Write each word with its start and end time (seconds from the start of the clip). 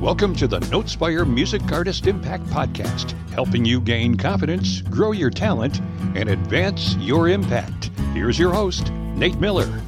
Welcome 0.00 0.36
to 0.36 0.46
the 0.46 0.60
Notespire 0.60 1.28
Music 1.28 1.60
Artist 1.72 2.06
Impact 2.06 2.44
Podcast, 2.44 3.18
helping 3.30 3.64
you 3.64 3.80
gain 3.80 4.16
confidence, 4.16 4.80
grow 4.82 5.10
your 5.10 5.28
talent, 5.28 5.80
and 6.14 6.28
advance 6.28 6.94
your 6.98 7.28
impact. 7.28 7.86
Here's 8.14 8.38
your 8.38 8.52
host, 8.52 8.92
Nate 8.92 9.40
Miller. 9.40 9.82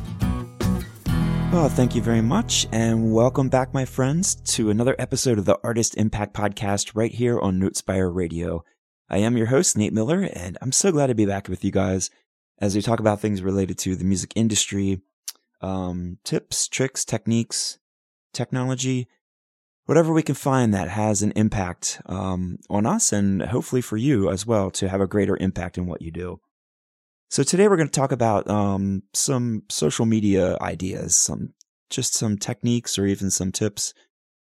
Oh, 1.52 1.70
thank 1.72 1.94
you 1.94 2.02
very 2.02 2.22
much, 2.22 2.66
and 2.72 3.14
welcome 3.14 3.48
back, 3.48 3.72
my 3.72 3.84
friends, 3.84 4.34
to 4.56 4.68
another 4.68 4.96
episode 4.98 5.38
of 5.38 5.44
the 5.44 5.60
Artist 5.62 5.96
Impact 5.96 6.34
Podcast 6.34 6.90
right 6.96 7.12
here 7.12 7.38
on 7.38 7.60
Notespire 7.60 8.12
Radio. 8.12 8.64
I 9.08 9.18
am 9.18 9.36
your 9.36 9.46
host, 9.46 9.78
Nate 9.78 9.92
Miller, 9.92 10.28
and 10.34 10.58
I'm 10.60 10.72
so 10.72 10.90
glad 10.90 11.06
to 11.06 11.14
be 11.14 11.24
back 11.24 11.48
with 11.48 11.64
you 11.64 11.70
guys 11.70 12.10
as 12.58 12.74
we 12.74 12.82
talk 12.82 12.98
about 12.98 13.20
things 13.20 13.42
related 13.42 13.78
to 13.78 13.94
the 13.94 14.04
music 14.04 14.32
industry, 14.34 15.02
um, 15.60 16.18
tips, 16.24 16.66
tricks, 16.66 17.04
techniques, 17.04 17.78
technology, 18.32 19.06
whatever 19.90 20.12
we 20.12 20.22
can 20.22 20.36
find 20.36 20.72
that 20.72 20.88
has 20.88 21.20
an 21.20 21.32
impact 21.34 22.00
um, 22.06 22.56
on 22.70 22.86
us 22.86 23.12
and 23.12 23.42
hopefully 23.42 23.82
for 23.82 23.96
you 23.96 24.30
as 24.30 24.46
well 24.46 24.70
to 24.70 24.88
have 24.88 25.00
a 25.00 25.06
greater 25.08 25.36
impact 25.38 25.76
in 25.76 25.84
what 25.84 26.00
you 26.00 26.12
do. 26.12 26.38
So 27.28 27.42
today 27.42 27.66
we're 27.66 27.76
going 27.76 27.88
to 27.88 28.00
talk 28.00 28.12
about 28.12 28.48
um, 28.48 29.02
some 29.12 29.64
social 29.68 30.06
media 30.06 30.56
ideas, 30.60 31.16
some 31.16 31.54
just 31.90 32.14
some 32.14 32.38
techniques 32.38 33.00
or 33.00 33.06
even 33.06 33.32
some 33.32 33.50
tips 33.50 33.92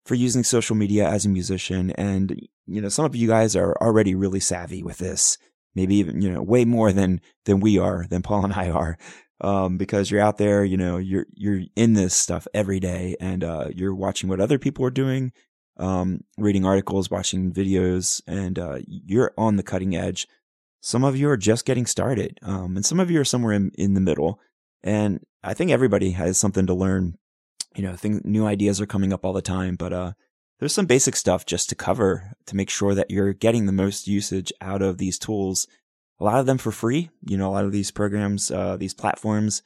for 0.06 0.16
using 0.16 0.44
social 0.44 0.76
media 0.76 1.08
as 1.08 1.26
a 1.26 1.30
musician. 1.30 1.92
And 1.92 2.38
you 2.68 2.82
know, 2.82 2.90
some 2.90 3.06
of 3.06 3.16
you 3.16 3.30
guys 3.30 3.56
are 3.56 3.78
already 3.80 4.16
really 4.16 4.42
savvy 4.42 4.84
with 4.84 4.98
this, 4.98 5.38
maybe 5.76 5.96
even 5.96 6.22
you 6.22 6.30
know 6.30 6.42
way 6.42 6.66
more 6.66 6.92
than 6.92 7.22
than 7.46 7.62
we 7.62 7.80
are, 7.80 8.06
than 8.10 8.22
Paul 8.22 8.44
and 8.44 8.54
I 8.54 8.70
are 8.70 8.98
um, 9.42 9.78
because 9.78 10.10
you're 10.10 10.22
out 10.22 10.38
there, 10.38 10.64
you 10.64 10.78
know, 10.78 10.98
you're, 10.98 11.26
you're 11.34 11.62
in 11.76 11.94
this 11.94 12.16
stuff 12.16 12.48
every 12.54 12.80
day 12.80 13.16
and, 13.20 13.44
uh, 13.44 13.68
you're 13.76 13.96
watching 13.96 14.30
what 14.30 14.40
other 14.40 14.60
people 14.60 14.86
are 14.86 14.92
doing, 14.92 15.32
um, 15.78 16.22
reading 16.38 16.66
articles, 16.66 17.10
watching 17.10 17.52
videos, 17.52 18.22
and, 18.28 18.58
uh, 18.58 18.78
you're 18.88 19.34
on 19.38 19.56
the 19.56 19.64
cutting 19.64 19.96
edge. 19.96 20.28
Some 20.82 21.04
of 21.04 21.18
you 21.18 21.30
are 21.30 21.38
just 21.38 21.66
getting 21.66 21.86
started. 21.86 22.40
Um, 22.42 22.76
and 22.76 22.86
some 22.86 23.00
of 23.00 23.12
you 23.12 23.20
are 23.20 23.26
somewhere 23.26 23.54
in, 23.54 23.72
in 23.76 23.94
the 23.94 24.02
middle. 24.02 24.40
And 24.84 25.26
I 25.44 25.54
think 25.54 25.72
everybody 25.72 26.12
has 26.12 26.38
something 26.38 26.68
to 26.68 26.74
learn. 26.74 27.18
You 27.76 27.84
know, 27.84 27.96
new 28.24 28.46
ideas 28.46 28.80
are 28.80 28.86
coming 28.86 29.14
up 29.14 29.26
all 29.26 29.34
the 29.34 29.42
time, 29.42 29.76
but, 29.76 29.94
uh, 29.94 30.12
there's 30.60 30.74
some 30.76 30.86
basic 30.86 31.16
stuff 31.16 31.48
just 31.48 31.70
to 31.70 31.76
cover 31.76 32.34
to 32.46 32.56
make 32.56 32.70
sure 32.70 32.94
that 32.94 33.10
you're 33.10 33.34
getting 33.34 33.66
the 33.66 33.72
most 33.72 34.08
usage 34.08 34.54
out 34.62 34.84
of 34.84 35.00
these 35.00 35.18
tools 35.18 35.68
a 36.22 36.24
lot 36.24 36.40
of 36.40 36.46
them 36.46 36.60
for 36.60 36.72
free. 36.72 37.10
You 37.26 37.36
know, 37.36 37.50
a 37.50 37.52
lot 37.54 37.66
of 37.66 37.72
these 37.72 37.90
programs, 37.90 38.52
uh, 38.52 38.78
these 38.78 38.94
platforms 38.94 39.64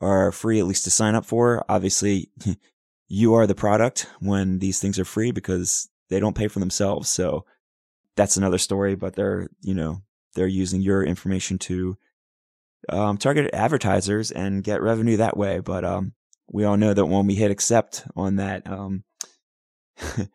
are 0.00 0.30
free 0.32 0.58
at 0.58 0.66
least 0.66 0.84
to 0.84 0.90
sign 0.90 1.14
up 1.14 1.24
for. 1.24 1.64
Obviously, 1.66 2.30
you 3.08 3.32
are 3.34 3.46
the 3.46 3.54
product 3.54 4.06
when 4.20 4.58
these 4.58 4.80
things 4.80 4.98
are 4.98 5.06
free 5.06 5.30
because 5.30 5.88
they 6.10 6.20
don't 6.20 6.36
pay 6.36 6.46
for 6.46 6.60
themselves. 6.60 7.08
So 7.08 7.46
that's 8.16 8.36
another 8.36 8.58
story, 8.58 8.96
but 8.96 9.16
they're, 9.16 9.48
you 9.62 9.72
know, 9.72 10.02
they're 10.34 10.46
using 10.46 10.82
your 10.82 11.02
information 11.02 11.58
to 11.60 11.96
um, 12.90 13.16
target 13.16 13.48
advertisers 13.54 14.30
and 14.30 14.62
get 14.62 14.82
revenue 14.82 15.16
that 15.16 15.38
way. 15.38 15.60
But 15.60 15.86
um, 15.86 16.12
we 16.52 16.64
all 16.64 16.76
know 16.76 16.92
that 16.92 17.06
when 17.06 17.26
we 17.26 17.34
hit 17.34 17.50
accept 17.50 18.06
on 18.14 18.36
that, 18.36 18.70
um, 18.70 19.04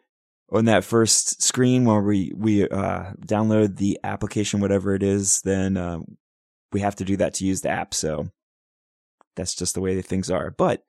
on 0.52 0.66
that 0.66 0.84
first 0.84 1.42
screen 1.42 1.86
where 1.86 2.02
we 2.02 2.32
we 2.36 2.68
uh, 2.68 3.12
download 3.26 3.78
the 3.78 4.00
application, 4.04 4.60
whatever 4.60 4.94
it 4.94 5.04
is, 5.04 5.42
then 5.42 5.78
uh, 5.78 6.00
we 6.72 6.82
have 6.82 6.96
to 6.96 7.06
do 7.06 7.18
that 7.18 7.36
to 7.36 7.46
use 7.46 7.62
the 7.62 7.70
app. 7.70 7.94
So 7.94 8.30
that's 9.36 9.56
just 9.56 9.74
the 9.74 9.82
way 9.82 10.02
things 10.02 10.30
are. 10.30 10.52
But 10.52 10.84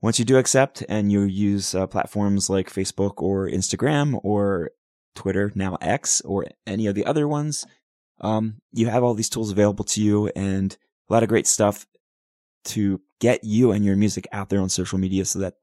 once 0.00 0.18
you 0.18 0.24
do 0.24 0.36
accept 0.36 0.84
and 0.88 1.10
you 1.10 1.22
use 1.22 1.74
uh, 1.74 1.86
platforms 1.86 2.50
like 2.50 2.70
Facebook 2.70 3.22
or 3.22 3.48
Instagram 3.48 4.20
or 4.22 4.70
Twitter, 5.14 5.52
now 5.54 5.78
X, 5.80 6.20
or 6.22 6.46
any 6.66 6.86
of 6.86 6.94
the 6.94 7.06
other 7.06 7.26
ones, 7.28 7.66
um, 8.20 8.56
you 8.72 8.88
have 8.88 9.02
all 9.02 9.14
these 9.14 9.30
tools 9.30 9.50
available 9.50 9.84
to 9.84 10.02
you 10.02 10.30
and 10.34 10.76
a 11.08 11.12
lot 11.12 11.22
of 11.22 11.28
great 11.28 11.46
stuff 11.46 11.86
to 12.64 13.00
get 13.20 13.44
you 13.44 13.72
and 13.72 13.84
your 13.84 13.96
music 13.96 14.26
out 14.32 14.48
there 14.48 14.60
on 14.60 14.68
social 14.68 14.98
media 14.98 15.24
so 15.24 15.38
that 15.38 15.54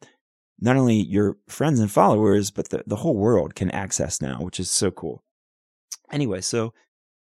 not 0.62 0.78
only 0.78 0.96
your 0.96 1.38
friends 1.48 1.80
and 1.80 1.92
followers, 1.92 2.52
but 2.52 2.70
the, 2.70 2.84
the 2.86 2.98
whole 2.98 3.16
world 3.16 3.56
can 3.56 3.72
access 3.72 4.22
now, 4.22 4.38
which 4.42 4.60
is 4.60 4.70
so 4.70 4.92
cool. 4.92 5.24
Anyway, 6.12 6.42
so 6.42 6.74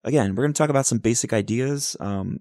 again, 0.03 0.33
we're 0.33 0.43
going 0.43 0.53
to 0.53 0.57
talk 0.57 0.69
about 0.69 0.85
some 0.85 0.99
basic 0.99 1.33
ideas. 1.33 1.97
Um, 1.99 2.39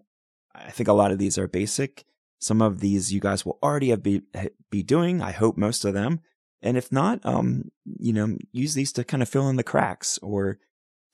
I 0.55 0.71
think 0.71 0.89
a 0.89 0.93
lot 0.93 1.11
of 1.11 1.19
these 1.19 1.37
are 1.37 1.49
basic. 1.49 2.05
Some 2.39 2.63
of 2.63 2.81
these 2.81 3.13
you 3.13 3.21
guys 3.21 3.45
will 3.45 3.59
already 3.63 3.91
have 3.91 4.03
be, 4.03 4.23
be 4.71 4.83
doing. 4.83 5.21
I 5.21 5.33
hope 5.33 5.57
most 5.57 5.85
of 5.85 5.93
them. 5.95 6.21
And 6.63 6.77
if 6.77 6.93
not, 6.93 7.25
um, 7.25 7.71
you 7.85 8.13
know, 8.13 8.37
use 8.53 8.75
these 8.75 8.93
to 8.93 9.05
kind 9.05 9.23
of 9.23 9.29
fill 9.29 9.49
in 9.49 9.57
the 9.57 9.63
cracks 9.63 10.19
or 10.23 10.59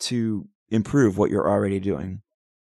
to 0.01 0.49
improve 0.69 1.19
what 1.19 1.31
you're 1.31 1.49
already 1.49 1.81
doing. 1.81 2.23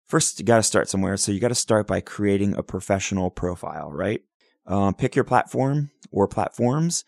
First, 0.06 0.40
you 0.40 0.46
got 0.46 0.58
to 0.58 0.64
start 0.64 0.90
somewhere. 0.90 1.18
So 1.18 1.31
you 1.31 1.40
got 1.40 1.50
to 1.50 1.56
start 1.56 1.88
by 1.88 2.02
creating 2.02 2.56
a 2.56 2.64
professional 2.64 3.30
profile, 3.30 3.91
right? 3.91 4.22
Um, 4.66 4.94
pick 4.94 5.16
your 5.16 5.25
platform 5.25 5.91
or 6.13 6.28
platforms. 6.28 7.03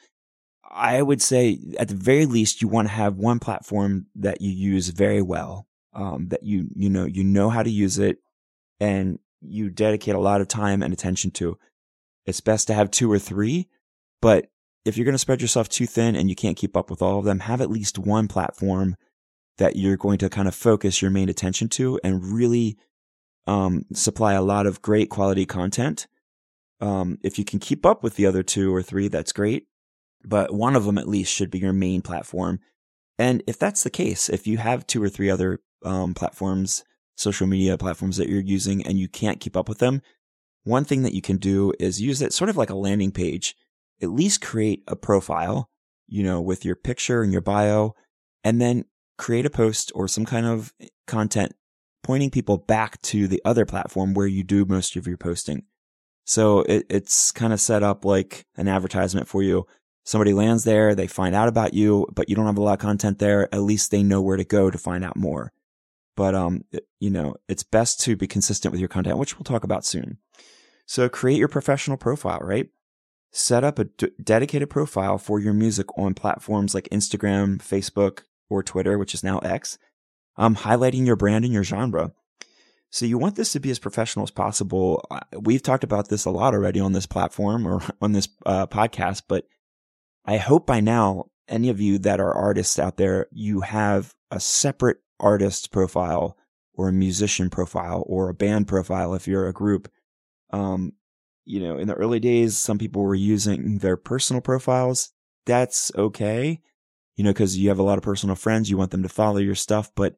I 0.70 1.02
would 1.02 1.22
say 1.22 1.60
at 1.80 1.88
the 1.88 1.96
very 1.96 2.26
least, 2.26 2.62
you 2.62 2.68
want 2.68 2.90
to 2.90 2.94
have 2.94 3.16
one 3.16 3.40
platform 3.40 4.08
that 4.16 4.42
you 4.42 4.52
use 4.52 4.90
very 4.90 5.22
well, 5.22 5.68
um, 5.94 6.28
that 6.30 6.44
you, 6.44 6.68
you 6.76 6.90
know, 6.90 7.06
you 7.06 7.24
know 7.24 7.50
how 7.50 7.64
to 7.64 7.70
use 7.70 7.98
it 7.98 8.18
and 8.80 9.20
you 9.42 9.70
dedicate 9.70 10.16
a 10.16 10.20
lot 10.20 10.42
of 10.42 10.48
time 10.48 10.82
and 10.84 10.92
attention 10.92 11.32
to. 11.32 11.58
It's 12.26 12.42
best 12.42 12.68
to 12.68 12.74
have 12.74 12.92
two 12.92 13.10
or 13.10 13.20
three, 13.20 13.70
but 14.22 14.48
if 14.84 14.98
you're 14.98 15.06
going 15.06 15.14
to 15.14 15.20
spread 15.20 15.42
yourself 15.42 15.70
too 15.70 15.86
thin 15.86 16.16
and 16.16 16.30
you 16.30 16.36
can't 16.36 16.58
keep 16.58 16.76
up 16.76 16.90
with 16.90 17.02
all 17.02 17.20
of 17.20 17.26
them, 17.26 17.40
have 17.40 17.62
at 17.62 17.72
least 17.72 17.98
one 17.98 18.28
platform 18.28 18.96
that 19.58 19.76
you're 19.76 19.98
going 19.98 20.18
to 20.18 20.30
kind 20.30 20.48
of 20.48 20.56
focus 20.56 21.02
your 21.02 21.12
main 21.12 21.30
attention 21.30 21.70
to 21.70 22.00
and 22.04 22.34
really 22.34 22.78
um, 23.48 23.86
supply 23.94 24.34
a 24.34 24.42
lot 24.42 24.66
of 24.66 24.82
great 24.82 25.10
quality 25.10 25.46
content 25.46 26.08
um, 26.81 27.18
if 27.24 27.40
you 27.40 27.46
can 27.46 27.59
keep 27.59 27.86
up 27.86 28.03
with 28.03 28.16
the 28.16 28.25
other 28.25 28.44
two 28.44 28.74
or 28.74 28.81
three, 28.81 29.08
that's 29.08 29.31
great. 29.31 29.68
But 30.24 30.53
one 30.53 30.75
of 30.75 30.86
them 30.86 30.97
at 30.97 31.08
least 31.08 31.31
should 31.31 31.52
be 31.52 31.59
your 31.59 31.74
main 31.74 32.02
platform. 32.02 32.59
And 33.18 33.44
if 33.47 33.58
that's 33.58 33.84
the 33.84 33.90
case, 33.90 34.30
if 34.30 34.47
you 34.47 34.58
have 34.58 34.88
two 34.88 35.02
or 35.02 35.09
three 35.09 35.30
other 35.30 35.59
um, 35.84 36.14
platforms, 36.14 36.84
social 37.16 37.47
media 37.47 37.78
platforms 37.78 38.18
that 38.18 38.28
you're 38.28 38.41
using 38.41 38.85
and 38.85 39.00
you 39.00 39.08
can't 39.08 39.40
keep 39.40 39.56
up 39.56 39.69
with 39.69 39.78
them, 39.78 40.02
one 40.64 40.84
thing 40.84 41.03
that 41.03 41.14
you 41.14 41.22
can 41.22 41.38
do 41.38 41.72
is 41.80 42.02
use 42.02 42.22
it 42.22 42.34
sort 42.34 42.50
of 42.50 42.58
like 42.58 42.72
a 42.72 42.75
landing 42.75 43.12
page. 43.12 43.56
At 44.02 44.09
least 44.09 44.41
create 44.41 44.84
a 44.88 44.96
profile, 44.96 45.69
you 46.08 46.24
know, 46.24 46.41
with 46.41 46.66
your 46.66 46.75
picture 46.75 47.22
and 47.22 47.31
your 47.31 47.41
bio, 47.41 47.96
and 48.44 48.59
then 48.59 48.85
create 49.18 49.46
a 49.46 49.50
post 49.50 49.91
or 49.96 50.08
some 50.08 50.25
kind 50.25 50.46
of 50.46 50.74
content 51.08 51.56
pointing 52.03 52.30
people 52.30 52.58
back 52.58 53.02
to 53.02 53.28
the 53.28 53.41
other 53.46 53.66
platform 53.66 54.14
where 54.14 54.28
you 54.28 54.44
do 54.44 54.66
most 54.66 54.96
of 54.96 55.08
your 55.08 55.18
posting. 55.18 55.64
So 56.25 56.59
it, 56.62 56.86
it's 56.90 57.31
kind 57.31 57.53
of 57.53 57.62
set 57.62 57.84
up 57.84 58.03
like 58.03 58.46
an 58.58 58.68
advertisement 58.68 59.28
for 59.28 59.44
you. 59.44 59.66
Somebody 60.03 60.34
lands 60.34 60.63
there, 60.63 60.94
they 60.94 61.08
find 61.08 61.34
out 61.34 61.47
about 61.47 61.74
you, 61.74 62.08
but 62.13 62.30
you 62.30 62.36
don't 62.36 62.46
have 62.46 62.58
a 62.58 62.62
lot 62.62 62.74
of 62.74 62.80
content 62.80 63.19
there. 63.19 63.53
At 63.53 63.62
least 63.62 63.90
they 63.90 64.03
know 64.03 64.22
where 64.22 64.38
to 64.38 64.44
go 64.44 64.69
to 64.69 64.78
find 64.78 65.03
out 65.03 65.16
more. 65.16 65.52
But, 66.16 66.35
um, 66.35 66.64
you 67.00 67.09
know, 67.09 67.35
it's 67.47 67.64
best 67.64 68.00
to 68.02 68.16
be 68.16 68.28
consistent 68.28 68.72
with 68.72 68.80
your 68.80 68.88
content, 68.88 69.18
which 69.18 69.38
we'll 69.38 69.44
talk 69.44 69.64
about 69.64 69.85
soon. 69.85 70.18
So 70.85 71.09
create 71.09 71.40
your 71.40 71.47
professional 71.47 71.97
profile, 71.97 72.40
right? 72.41 72.69
Set 73.31 73.64
up 73.64 73.80
a 73.80 73.85
d- 73.85 74.12
dedicated 74.24 74.69
profile 74.69 75.18
for 75.18 75.40
your 75.40 75.53
music 75.53 75.88
on 75.97 76.14
platforms 76.14 76.74
like 76.74 76.88
Instagram, 76.91 77.58
Facebook, 77.58 78.22
or 78.50 78.64
Twitter, 78.64 78.97
which 78.97 79.14
is 79.14 79.24
now 79.24 79.40
X, 79.40 79.78
um, 80.38 80.56
highlighting 80.56 81.06
your 81.06 81.16
brand 81.16 81.44
and 81.44 81.53
your 81.53 81.64
genre. 81.64 82.14
So 82.96 83.06
you 83.06 83.18
want 83.18 83.36
this 83.36 83.52
to 83.52 83.60
be 83.60 83.72
as 83.72 83.78
professional 83.78 84.24
as 84.24 84.32
possible. 84.32 85.06
We've 85.38 85.62
talked 85.62 85.84
about 85.84 86.08
this 86.08 86.24
a 86.24 86.30
lot 86.30 86.54
already 86.54 86.80
on 86.80 86.94
this 86.94 87.06
platform 87.06 87.68
or 87.68 87.82
on 88.02 88.14
this 88.14 88.30
uh, 88.46 88.68
podcast, 88.68 89.24
but 89.28 89.46
I 90.24 90.38
hope 90.38 90.66
by 90.66 90.80
now 90.80 91.26
any 91.50 91.68
of 91.68 91.82
you 91.82 91.98
that 92.00 92.22
are 92.22 92.34
artists 92.34 92.80
out 92.80 92.96
there, 92.96 93.28
you 93.34 93.59
have 93.59 94.16
a 94.32 94.40
separate 94.40 95.00
artist 95.20 95.74
profile 95.74 96.38
or 96.74 96.88
a 96.88 96.94
musician 96.94 97.50
profile 97.50 98.02
or 98.08 98.30
a 98.30 98.34
band 98.34 98.70
profile 98.70 99.14
if 99.14 99.28
you're 99.28 99.50
a 99.50 99.53
group. 99.53 99.91
Um, 100.52 100.94
you 101.44 101.59
know, 101.59 101.78
in 101.78 101.90
the 101.90 101.96
early 101.96 102.22
days, 102.22 102.58
some 102.58 102.78
people 102.78 103.02
were 103.02 103.14
using 103.14 103.80
their 103.80 103.98
personal 103.98 104.41
profiles. 104.41 105.12
That's 105.46 105.91
okay, 105.98 106.62
you 107.18 107.26
know, 107.26 107.32
because 107.32 107.58
you 107.58 107.68
have 107.68 107.80
a 107.80 107.84
lot 107.84 107.98
of 107.98 108.06
personal 108.06 108.38
friends. 108.38 108.70
You 108.70 108.78
want 108.78 108.91
them 108.91 109.03
to 109.03 109.09
follow 109.09 109.40
your 109.40 109.53
stuff, 109.53 109.91
but 109.96 110.16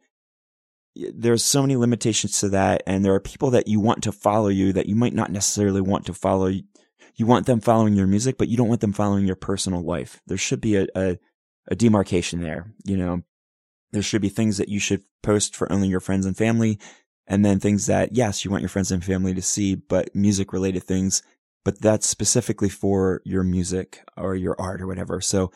there's 1.14 1.44
so 1.44 1.62
many 1.62 1.76
limitations 1.76 2.40
to 2.40 2.50
that. 2.50 2.84
And 2.86 3.04
there 3.04 3.14
are 3.14 3.20
people 3.20 3.52
that 3.52 3.68
you 3.68 3.80
want 3.80 4.04
to 4.04 4.12
follow 4.12 4.50
you 4.50 4.74
that 4.74 4.88
you 4.88 4.96
might 4.96 5.14
not 5.14 5.32
necessarily 5.32 5.82
want 5.82 6.06
to 6.06 6.14
follow. 6.14 6.48
You 6.48 7.26
want 7.26 7.46
them 7.46 7.62
following 7.62 7.96
your 7.96 8.08
music, 8.08 8.38
but 8.38 8.48
you 8.48 8.58
don't 8.58 8.68
want 8.68 8.82
them 8.82 8.94
following 8.94 9.26
your 9.26 9.36
personal 9.36 9.82
life. 9.82 10.22
There 10.28 10.38
should 10.38 10.62
be 10.62 10.76
a, 10.76 10.88
a, 10.96 11.18
a 11.70 11.76
demarcation 11.76 12.42
there. 12.42 12.74
You 12.86 12.98
know, 12.98 13.24
there 13.92 14.04
should 14.04 14.22
be 14.22 14.30
things 14.30 14.58
that 14.58 14.70
you 14.70 14.80
should 14.80 15.04
post 15.24 15.56
for 15.56 15.72
only 15.72 15.88
your 15.88 16.00
friends 16.00 16.26
and 16.26 16.38
family. 16.38 16.80
And 17.28 17.44
then 17.44 17.60
things 17.60 17.88
that, 17.88 18.16
yes, 18.16 18.46
you 18.46 18.52
want 18.52 18.62
your 18.62 18.70
friends 18.70 18.92
and 18.92 19.04
family 19.04 19.34
to 19.34 19.42
see, 19.42 19.76
but 19.76 20.16
music 20.16 20.54
related 20.54 20.84
things, 20.84 21.22
but 21.66 21.82
that's 21.82 22.08
specifically 22.08 22.70
for 22.70 23.22
your 23.26 23.44
music 23.44 24.02
or 24.16 24.36
your 24.36 24.56
art 24.60 24.82
or 24.82 24.88
whatever. 24.88 25.20
So 25.20 25.52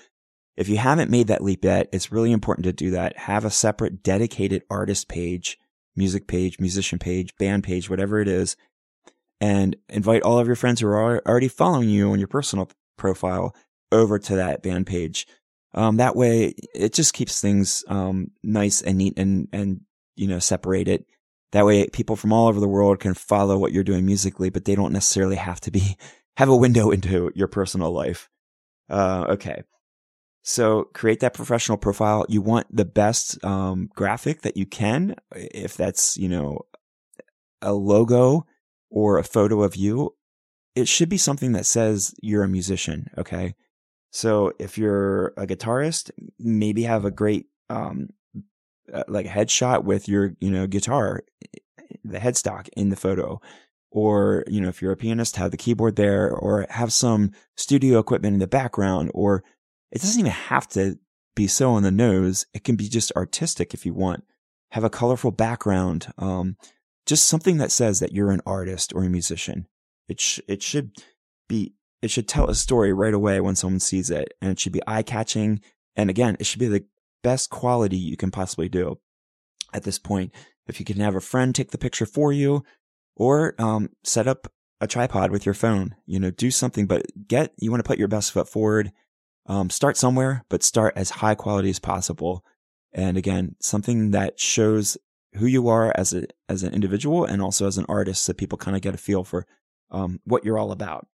if 0.58 0.68
you 0.68 0.78
haven't 0.78 1.12
made 1.12 1.28
that 1.28 1.44
leap 1.44 1.64
yet, 1.64 1.88
it's 1.92 2.12
really 2.12 2.32
important 2.32 2.66
to 2.66 2.74
do 2.74 2.92
that. 2.92 3.18
Have 3.18 3.46
a 3.46 3.50
separate 3.50 4.04
dedicated 4.04 4.64
artist 4.70 5.08
page, 5.08 5.58
music 5.96 6.28
page, 6.28 6.60
musician 6.60 7.00
page, 7.00 7.36
band 7.38 7.64
page, 7.64 7.90
whatever 7.90 8.20
it 8.20 8.28
is, 8.28 8.58
and 9.40 9.76
invite 9.90 10.22
all 10.22 10.40
of 10.40 10.48
your 10.48 10.56
friends 10.56 10.82
who 10.82 10.88
are 10.88 11.28
already 11.28 11.48
following 11.48 11.90
you 11.90 12.12
on 12.12 12.20
your 12.20 12.28
personal 12.28 12.70
profile 12.98 13.56
over 13.92 14.20
to 14.20 14.36
that 14.36 14.62
band 14.62 14.88
page. 14.88 15.26
Um, 15.74 15.98
that 15.98 16.16
way 16.16 16.54
it 16.76 16.94
just 16.94 17.14
keeps 17.14 17.40
things, 17.40 17.84
um, 17.88 18.32
nice 18.44 18.82
and 18.82 18.98
neat 18.98 19.18
and, 19.18 19.48
and, 19.54 19.82
you 20.16 20.28
know, 20.28 20.40
separated. 20.40 21.06
That 21.54 21.66
way 21.66 21.88
people 21.88 22.16
from 22.16 22.34
all 22.34 22.48
over 22.48 22.60
the 22.60 22.68
world 22.68 23.00
can 23.00 23.14
follow 23.14 23.58
what 23.58 23.72
you're 23.72 23.84
doing 23.84 24.06
musically, 24.06 24.50
but 24.50 24.66
they 24.66 24.76
don't 24.76 24.94
necessarily 24.94 25.38
have 25.38 25.62
to 25.62 25.72
be, 25.72 25.98
have 26.38 26.50
a 26.50 26.56
window 26.56 26.92
into 26.92 27.32
your 27.36 27.48
personal 27.48 27.92
life. 27.92 28.30
Uh, 28.90 29.26
okay. 29.30 29.64
So 30.44 30.86
create 30.94 31.20
that 31.20 31.34
professional 31.34 31.78
profile. 31.78 32.26
You 32.28 32.42
want 32.42 32.76
the 32.76 32.86
best, 32.86 33.44
um, 33.46 33.90
graphic 33.96 34.42
that 34.42 34.58
you 34.58 34.66
can. 34.66 35.16
If 35.36 35.78
that's, 35.78 36.18
you 36.18 36.30
know, 36.30 36.62
a 37.62 37.74
logo 37.74 38.46
or 38.90 39.18
a 39.18 39.24
photo 39.24 39.62
of 39.62 39.76
you, 39.76 40.16
it 40.76 40.88
should 40.88 41.10
be 41.10 41.18
something 41.18 41.52
that 41.52 41.66
says 41.66 42.16
you're 42.22 42.44
a 42.44 42.48
musician. 42.48 43.08
Okay. 43.18 43.54
So 44.12 44.52
if 44.60 44.78
you're 44.78 45.28
a 45.38 45.46
guitarist, 45.46 46.12
maybe 46.40 46.84
have 46.84 47.06
a 47.06 47.12
great, 47.12 47.46
um, 47.70 48.10
uh, 48.92 49.04
like 49.08 49.28
headshot 49.28 49.84
with 49.84 50.10
your, 50.10 50.34
you 50.40 50.50
know, 50.50 50.68
guitar, 50.68 51.24
the 52.04 52.20
headstock 52.20 52.68
in 52.76 52.90
the 52.90 52.96
photo. 52.96 53.40
Or, 53.92 54.44
you 54.48 54.60
know, 54.60 54.70
if 54.70 54.82
you're 54.82 54.94
a 54.94 54.98
pianist, 54.98 55.36
have 55.36 55.52
the 55.52 55.58
keyboard 55.58 55.98
there 55.98 56.32
or 56.32 56.66
have 56.70 56.94
some 56.94 57.32
studio 57.58 58.00
equipment 58.00 58.34
in 58.34 58.40
the 58.40 58.48
background. 58.48 59.12
Or 59.14 59.44
it 59.92 60.02
doesn't 60.02 60.20
even 60.20 60.32
have 60.32 60.68
to 60.70 60.98
be 61.36 61.48
so 61.48 61.72
on 61.72 61.84
the 61.84 61.92
nose. 61.92 62.46
It 62.54 62.64
can 62.64 62.76
be 62.76 62.90
just 62.90 63.12
artistic 63.14 63.74
if 63.74 63.86
you 63.86 63.94
want. 63.94 64.24
Have 64.72 64.84
a 64.84 64.90
colorful 64.90 65.32
background. 65.32 66.08
Um, 66.18 66.56
just 67.06 67.26
something 67.26 67.58
that 67.58 67.72
says 67.72 68.00
that 68.00 68.14
you're 68.14 68.32
an 68.32 68.42
artist 68.46 68.94
or 68.94 69.04
a 69.04 69.10
musician. 69.10 69.68
It 70.08 70.20
sh- 70.20 70.40
it 70.48 70.62
should 70.62 70.92
be 71.48 71.74
it 72.02 72.10
should 72.10 72.28
tell 72.28 72.50
a 72.50 72.56
story 72.56 72.94
right 72.94 73.14
away 73.14 73.40
when 73.42 73.56
someone 73.56 73.80
sees 73.80 74.10
it, 74.10 74.34
and 74.42 74.52
it 74.52 74.60
should 74.60 74.72
be 74.72 74.82
eye 74.88 75.04
catching. 75.04 75.62
And 75.96 76.10
again, 76.10 76.38
it 76.40 76.46
should 76.46 76.60
be 76.60 76.68
the 76.68 76.86
best 77.24 77.50
quality 77.50 77.98
you 77.98 78.18
can 78.18 78.32
possibly 78.32 78.70
do. 78.70 79.00
At 79.74 79.84
this 79.84 80.00
point, 80.00 80.34
if 80.68 80.80
you 80.80 80.86
can 80.86 81.00
have 81.00 81.16
a 81.16 81.22
friend 81.22 81.54
take 81.54 81.72
the 81.72 81.78
picture 81.78 82.06
for 82.06 82.32
you, 82.32 82.64
or 83.16 83.56
um, 83.60 83.90
set 84.04 84.28
up 84.28 84.52
a 84.80 84.88
tripod 84.88 85.32
with 85.32 85.46
your 85.46 85.54
phone, 85.54 85.96
you 86.06 86.20
know, 86.20 86.32
do 86.32 86.50
something. 86.50 86.88
But 86.88 87.06
get 87.28 87.54
you 87.58 87.72
want 87.72 87.84
to 87.84 87.88
put 87.88 88.00
your 88.00 88.08
best 88.08 88.32
foot 88.32 88.50
forward. 88.50 88.92
Um, 89.52 89.70
start 89.70 89.98
somewhere, 89.98 90.46
but 90.48 90.64
start 90.64 90.94
as 90.96 91.10
high 91.10 91.36
quality 91.36 91.70
as 91.70 91.78
possible. 91.78 92.46
And 92.94 93.18
again, 93.18 93.58
something 93.60 94.12
that 94.12 94.40
shows 94.40 94.98
who 95.34 95.46
you 95.46 95.68
are 95.68 95.92
as 95.94 96.14
a 96.14 96.28
as 96.48 96.64
an 96.64 96.74
individual 96.74 97.26
and 97.26 97.42
also 97.42 97.68
as 97.68 97.78
an 97.78 97.86
artist, 97.90 98.24
so 98.24 98.32
people 98.32 98.58
kind 98.58 98.78
of 98.78 98.82
get 98.82 98.94
a 98.94 98.98
feel 98.98 99.26
for 99.26 99.46
um, 99.92 100.22
what 100.24 100.46
you're 100.46 100.58
all 100.58 100.72
about. 100.72 101.06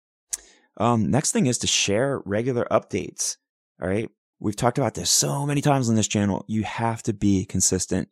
Um, 0.77 1.09
next 1.09 1.31
thing 1.31 1.47
is 1.47 1.57
to 1.57 1.67
share 1.67 2.21
regular 2.25 2.67
updates. 2.69 3.37
All 3.81 3.89
right. 3.89 4.07
We've 4.39 4.55
talked 4.55 4.77
about 4.77 4.93
this 4.93 5.09
so 5.09 5.47
many 5.47 5.61
times 5.61 5.89
on 5.89 5.95
this 5.95 6.07
channel. 6.07 6.45
You 6.47 6.61
have 6.61 7.01
to 7.03 7.13
be 7.13 7.43
consistent. 7.43 8.07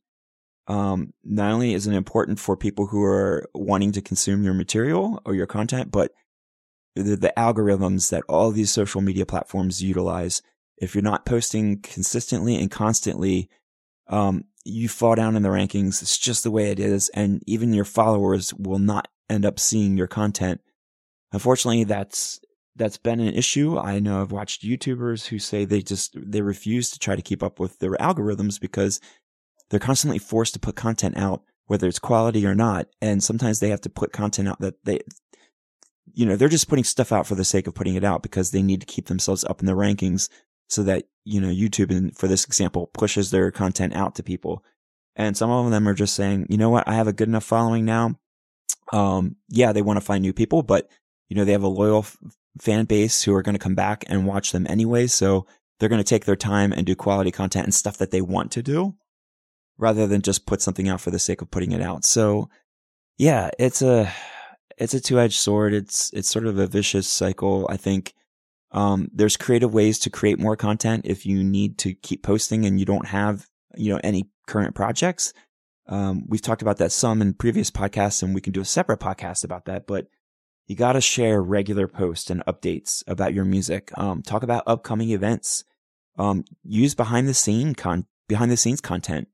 Um, 0.66 1.14
not 1.24 1.52
only 1.52 1.76
is 1.76 1.86
it 1.86 1.94
important 1.94 2.40
for 2.40 2.58
people 2.58 2.88
who 2.88 3.04
are 3.04 3.48
wanting 3.54 3.92
to 3.92 4.02
consume 4.02 4.44
your 4.44 4.56
material 4.56 5.22
or 5.24 5.36
your 5.36 5.46
content, 5.46 5.92
but 5.92 6.14
the, 6.96 7.16
the 7.16 7.34
algorithms 7.38 8.10
that 8.10 8.24
all 8.30 8.52
these 8.52 8.72
social 8.72 9.02
media 9.02 9.26
platforms 9.26 9.84
utilize. 9.84 10.42
If 10.78 10.96
you're 10.96 11.02
not 11.02 11.26
posting 11.26 11.82
consistently 11.82 12.56
and 12.56 12.70
constantly, 12.70 13.50
um, 14.08 14.46
you 14.64 14.90
fall 14.90 15.16
down 15.16 15.36
in 15.36 15.44
the 15.44 15.50
rankings. 15.50 16.02
It's 16.02 16.18
just 16.18 16.44
the 16.44 16.52
way 16.52 16.72
it 16.72 16.80
is. 16.80 17.10
And 17.10 17.44
even 17.46 17.74
your 17.74 17.86
followers 17.86 18.54
will 18.54 18.80
not 18.80 19.08
end 19.30 19.46
up 19.46 19.60
seeing 19.60 19.98
your 19.98 20.08
content. 20.08 20.62
Unfortunately, 21.32 21.84
that's 21.84 22.40
that's 22.76 22.98
been 22.98 23.22
an 23.22 23.34
issue. 23.34 23.78
I 23.78 24.00
know 24.00 24.22
I've 24.22 24.32
watched 24.32 24.64
YouTubers 24.64 25.28
who 25.28 25.40
say 25.40 25.64
they 25.64 25.82
just 25.82 26.16
they 26.18 26.42
refuse 26.42 26.92
to 26.92 27.00
try 27.00 27.16
to 27.16 27.22
keep 27.22 27.42
up 27.42 27.60
with 27.60 27.80
their 27.80 27.92
algorithms 27.92 28.60
because 28.60 29.00
they're 29.70 29.80
constantly 29.80 30.20
forced 30.20 30.54
to 30.54 30.60
put 30.60 30.76
content 30.76 31.18
out 31.18 31.44
whether 31.68 31.88
it's 31.88 32.00
quality 32.00 32.46
or 32.46 32.54
not 32.54 32.88
and 33.02 33.24
sometimes 33.24 33.60
they 33.60 33.70
have 33.70 33.82
to 33.82 33.90
put 33.90 34.14
content 34.14 34.48
out 34.48 34.60
that 34.60 34.84
they 34.86 35.00
you 36.14 36.26
know, 36.26 36.36
they're 36.36 36.50
just 36.50 36.70
putting 36.70 36.84
stuff 36.84 37.12
out 37.12 37.28
for 37.28 37.36
the 37.36 37.44
sake 37.44 37.68
of 37.68 37.76
putting 37.76 37.96
it 37.96 38.04
out 38.04 38.22
because 38.24 38.52
they 38.52 38.62
need 38.62 38.82
to 38.82 38.88
keep 38.88 39.08
themselves 39.08 39.44
up 39.46 39.60
in 39.60 39.66
the 39.66 39.74
rankings 39.74 40.30
so 40.68 40.84
that, 40.84 41.06
you 41.24 41.42
know, 41.42 41.50
YouTube, 41.50 41.92
and 41.92 42.16
for 42.18 42.28
this 42.28 42.46
example, 42.46 42.88
pushes 42.94 43.32
their 43.32 43.52
content 43.52 43.96
out 43.96 44.16
to 44.16 44.24
people. 44.24 44.64
And 45.16 45.36
some 45.38 45.50
of 45.50 45.72
them 45.72 45.88
are 45.88 45.94
just 45.94 46.16
saying, 46.16 46.48
you 46.50 46.58
know 46.58 46.70
what? 46.70 46.88
I 46.88 46.96
have 46.96 47.08
a 47.08 47.14
good 47.14 47.28
enough 47.28 47.44
following 47.44 47.86
now. 47.86 48.16
Um, 48.92 49.38
yeah, 49.50 49.72
they 49.72 49.82
want 49.82 49.98
to 49.98 50.06
find 50.06 50.22
new 50.22 50.34
people, 50.34 50.62
but 50.62 50.90
you 51.30 51.36
know, 51.36 51.46
they 51.46 51.54
have 51.54 51.64
a 51.64 51.68
loyal 51.68 52.00
f- 52.00 52.18
fan 52.60 52.86
base 52.86 53.24
who 53.24 53.34
are 53.34 53.42
going 53.42 53.56
to 53.56 53.60
come 53.60 53.76
back 53.76 54.04
and 54.08 54.28
watch 54.28 54.52
them 54.52 54.68
anyway. 54.70 55.08
So 55.08 55.48
they're 55.80 55.90
going 55.90 56.04
to 56.04 56.08
take 56.08 56.26
their 56.26 56.36
time 56.36 56.72
and 56.72 56.86
do 56.86 56.96
quality 56.96 57.32
content 57.32 57.66
and 57.66 57.74
stuff 57.74 57.98
that 57.98 58.12
they 58.12 58.22
want 58.22 58.52
to 58.52 58.64
do 58.64 58.96
rather 59.78 60.08
than 60.08 60.22
just 60.22 60.46
put 60.46 60.62
something 60.62 60.88
out 60.88 61.02
for 61.02 61.12
the 61.12 61.20
sake 61.20 61.42
of 61.42 61.52
putting 61.52 61.72
it 61.72 61.82
out. 61.82 62.06
So 62.06 62.50
yeah, 63.18 63.50
it's 63.58 63.82
a, 63.82 64.12
it's 64.78 64.94
a 64.94 65.00
two-edged 65.00 65.40
sword. 65.40 65.74
It's, 65.74 66.12
it's 66.14 66.30
sort 66.30 66.46
of 66.46 66.58
a 66.58 66.68
vicious 66.68 67.08
cycle. 67.08 67.68
I 67.70 67.78
think, 67.78 68.14
um, 68.72 69.10
there's 69.14 69.38
creative 69.38 69.74
ways 69.74 70.00
to 70.00 70.10
create 70.10 70.40
more 70.40 70.58
content 70.58 71.06
if 71.06 71.26
you 71.26 71.44
need 71.44 71.78
to 71.80 71.94
keep 71.94 72.24
posting 72.24 72.66
and 72.66 72.80
you 72.80 72.86
don't 72.86 73.08
have, 73.08 73.48
you 73.76 73.94
know, 73.94 74.02
any 74.04 74.30
current 74.48 74.76
projects. 74.76 75.34
Um, 75.88 76.26
we've 76.28 76.42
talked 76.42 76.62
about 76.62 76.78
that 76.78 76.92
some 76.92 77.22
in 77.22 77.34
previous 77.36 77.72
podcasts 77.72 78.22
and 78.22 78.36
we 78.36 78.42
can 78.42 78.54
do 78.54 78.62
a 78.62 78.66
separate 78.66 79.00
podcast 79.00 79.44
about 79.44 79.66
that, 79.66 79.88
but 79.88 80.08
you 80.68 80.76
got 80.76 80.94
to 80.94 81.02
share 81.02 81.42
regular 81.42 81.88
posts 81.88 82.30
and 82.30 82.44
updates 82.46 83.04
about 83.08 83.34
your 83.34 83.46
music. 83.46 83.92
Um, 83.98 84.24
talk 84.24 84.44
about 84.44 84.64
upcoming 84.66 85.12
events. 85.12 85.64
Um, 86.18 86.44
use 86.64 86.96
behind 86.96 87.28
the 87.28 87.34
scene 87.34 87.76
con 87.76 88.06
behind 88.28 88.50
the 88.50 88.58
scenes 88.58 88.82
content 88.82 89.28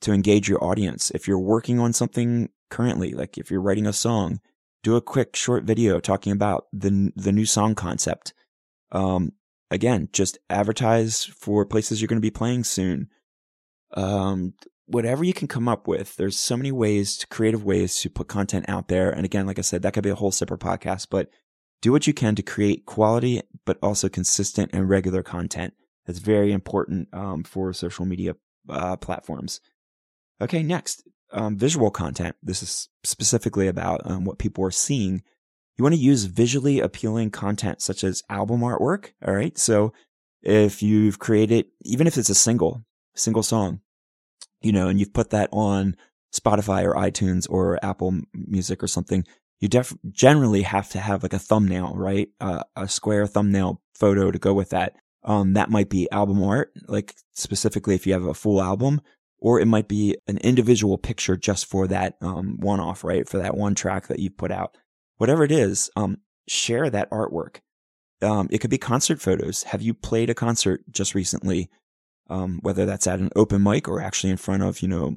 to 0.00 0.12
engage 0.12 0.48
your 0.48 0.62
audience. 0.62 1.10
If 1.12 1.28
you're 1.28 1.38
working 1.38 1.78
on 1.78 1.92
something 1.92 2.48
currently, 2.70 3.12
like 3.12 3.38
if 3.38 3.50
you're 3.50 3.60
writing 3.60 3.86
a 3.86 3.92
song, 3.92 4.40
do 4.82 4.96
a 4.96 5.02
quick 5.02 5.36
short 5.36 5.64
video 5.64 6.00
talking 6.00 6.32
about 6.32 6.66
the 6.72 7.12
the 7.16 7.32
new 7.32 7.46
song 7.46 7.74
concept. 7.74 8.32
Um, 8.92 9.32
again, 9.70 10.08
just 10.12 10.38
advertise 10.48 11.24
for 11.24 11.64
places 11.66 12.00
you're 12.00 12.08
going 12.08 12.20
to 12.20 12.26
be 12.26 12.30
playing 12.30 12.64
soon. 12.64 13.08
Um, 13.94 14.54
whatever 14.86 15.22
you 15.22 15.34
can 15.34 15.48
come 15.48 15.68
up 15.68 15.86
with. 15.86 16.16
There's 16.16 16.38
so 16.38 16.56
many 16.56 16.72
ways, 16.72 17.24
creative 17.30 17.64
ways 17.64 18.00
to 18.00 18.10
put 18.10 18.28
content 18.28 18.64
out 18.68 18.88
there. 18.88 19.10
And 19.10 19.24
again, 19.24 19.46
like 19.46 19.58
I 19.58 19.62
said, 19.62 19.82
that 19.82 19.92
could 19.92 20.02
be 20.02 20.10
a 20.10 20.14
whole 20.14 20.32
separate 20.32 20.60
podcast, 20.60 21.08
but 21.10 21.28
do 21.82 21.92
what 21.92 22.06
you 22.06 22.14
can 22.14 22.34
to 22.34 22.42
create 22.42 22.86
quality, 22.86 23.42
but 23.66 23.78
also 23.82 24.08
consistent 24.08 24.70
and 24.72 24.88
regular 24.88 25.22
content. 25.22 25.74
That's 26.06 26.18
very 26.18 26.52
important 26.52 27.08
um, 27.12 27.44
for 27.44 27.72
social 27.74 28.06
media 28.06 28.34
uh, 28.68 28.96
platforms. 28.96 29.60
Okay, 30.40 30.62
next, 30.62 31.06
um, 31.32 31.56
visual 31.56 31.90
content. 31.90 32.36
This 32.42 32.62
is 32.62 32.88
specifically 33.04 33.68
about 33.68 34.02
um, 34.04 34.24
what 34.24 34.38
people 34.38 34.64
are 34.64 34.70
seeing. 34.70 35.22
You 35.76 35.82
want 35.82 35.94
to 35.94 36.00
use 36.00 36.24
visually 36.24 36.80
appealing 36.80 37.30
content 37.30 37.80
such 37.82 38.02
as 38.04 38.22
album 38.28 38.60
artwork. 38.60 39.12
All 39.26 39.34
right. 39.34 39.56
So 39.56 39.92
if 40.42 40.82
you've 40.82 41.18
created, 41.18 41.66
even 41.82 42.06
if 42.06 42.16
it's 42.16 42.30
a 42.30 42.34
single, 42.34 42.84
single 43.14 43.42
song, 43.42 43.80
you 44.60 44.72
know, 44.72 44.88
and 44.88 44.98
you've 44.98 45.14
put 45.14 45.30
that 45.30 45.48
on 45.52 45.96
Spotify 46.34 46.84
or 46.84 46.94
iTunes 46.94 47.46
or 47.48 47.78
Apple 47.84 48.20
Music 48.32 48.82
or 48.82 48.88
something, 48.88 49.24
you 49.60 49.68
def- 49.68 49.96
generally 50.10 50.62
have 50.62 50.88
to 50.90 51.00
have 51.00 51.22
like 51.22 51.32
a 51.32 51.38
thumbnail, 51.38 51.94
right? 51.94 52.28
Uh, 52.40 52.62
a 52.76 52.88
square 52.88 53.26
thumbnail 53.26 53.80
photo 53.94 54.30
to 54.30 54.38
go 54.38 54.54
with 54.54 54.70
that. 54.70 54.94
Um, 55.24 55.54
that 55.54 55.70
might 55.70 55.90
be 55.90 56.10
album 56.10 56.42
art, 56.42 56.72
like 56.86 57.14
specifically 57.34 57.94
if 57.94 58.06
you 58.06 58.12
have 58.12 58.24
a 58.24 58.34
full 58.34 58.62
album, 58.62 59.00
or 59.38 59.60
it 59.60 59.66
might 59.66 59.88
be 59.88 60.16
an 60.26 60.38
individual 60.38 60.98
picture 60.98 61.36
just 61.36 61.66
for 61.66 61.86
that 61.86 62.16
um, 62.20 62.56
one 62.58 62.80
off, 62.80 63.04
right? 63.04 63.28
For 63.28 63.38
that 63.38 63.56
one 63.56 63.74
track 63.74 64.08
that 64.08 64.18
you 64.18 64.30
put 64.30 64.50
out. 64.50 64.76
Whatever 65.16 65.44
it 65.44 65.52
is, 65.52 65.90
um, 65.96 66.18
share 66.48 66.90
that 66.90 67.10
artwork. 67.10 67.58
Um, 68.20 68.48
it 68.50 68.58
could 68.58 68.70
be 68.70 68.78
concert 68.78 69.20
photos. 69.20 69.64
Have 69.64 69.82
you 69.82 69.94
played 69.94 70.30
a 70.30 70.34
concert 70.34 70.82
just 70.90 71.14
recently? 71.14 71.70
um, 72.30 72.58
whether 72.62 72.86
that's 72.86 73.06
at 73.06 73.20
an 73.20 73.30
open 73.36 73.62
mic 73.62 73.88
or 73.88 74.00
actually 74.00 74.30
in 74.30 74.36
front 74.36 74.62
of, 74.62 74.80
you 74.80 74.88
know, 74.88 75.16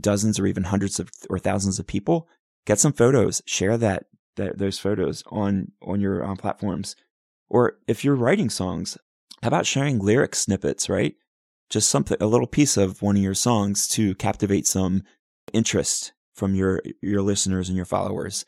dozens 0.00 0.38
or 0.38 0.46
even 0.46 0.64
hundreds 0.64 0.98
of 0.98 1.10
or 1.30 1.38
thousands 1.38 1.78
of 1.78 1.86
people, 1.86 2.28
get 2.64 2.78
some 2.78 2.92
photos, 2.92 3.42
share 3.46 3.76
that, 3.78 4.06
that 4.36 4.58
those 4.58 4.78
photos 4.78 5.22
on, 5.28 5.72
on 5.82 6.00
your 6.00 6.24
um, 6.24 6.36
platforms. 6.36 6.96
Or 7.48 7.78
if 7.86 8.04
you're 8.04 8.16
writing 8.16 8.50
songs, 8.50 8.98
how 9.42 9.48
about 9.48 9.66
sharing 9.66 9.98
lyric 9.98 10.34
snippets, 10.34 10.88
right? 10.88 11.14
Just 11.70 11.90
something, 11.90 12.16
a 12.20 12.26
little 12.26 12.46
piece 12.46 12.76
of 12.76 13.02
one 13.02 13.16
of 13.16 13.22
your 13.22 13.34
songs 13.34 13.88
to 13.88 14.14
captivate 14.14 14.66
some 14.66 15.02
interest 15.52 16.12
from 16.34 16.54
your, 16.54 16.80
your 17.02 17.22
listeners 17.22 17.68
and 17.68 17.76
your 17.76 17.86
followers. 17.86 18.44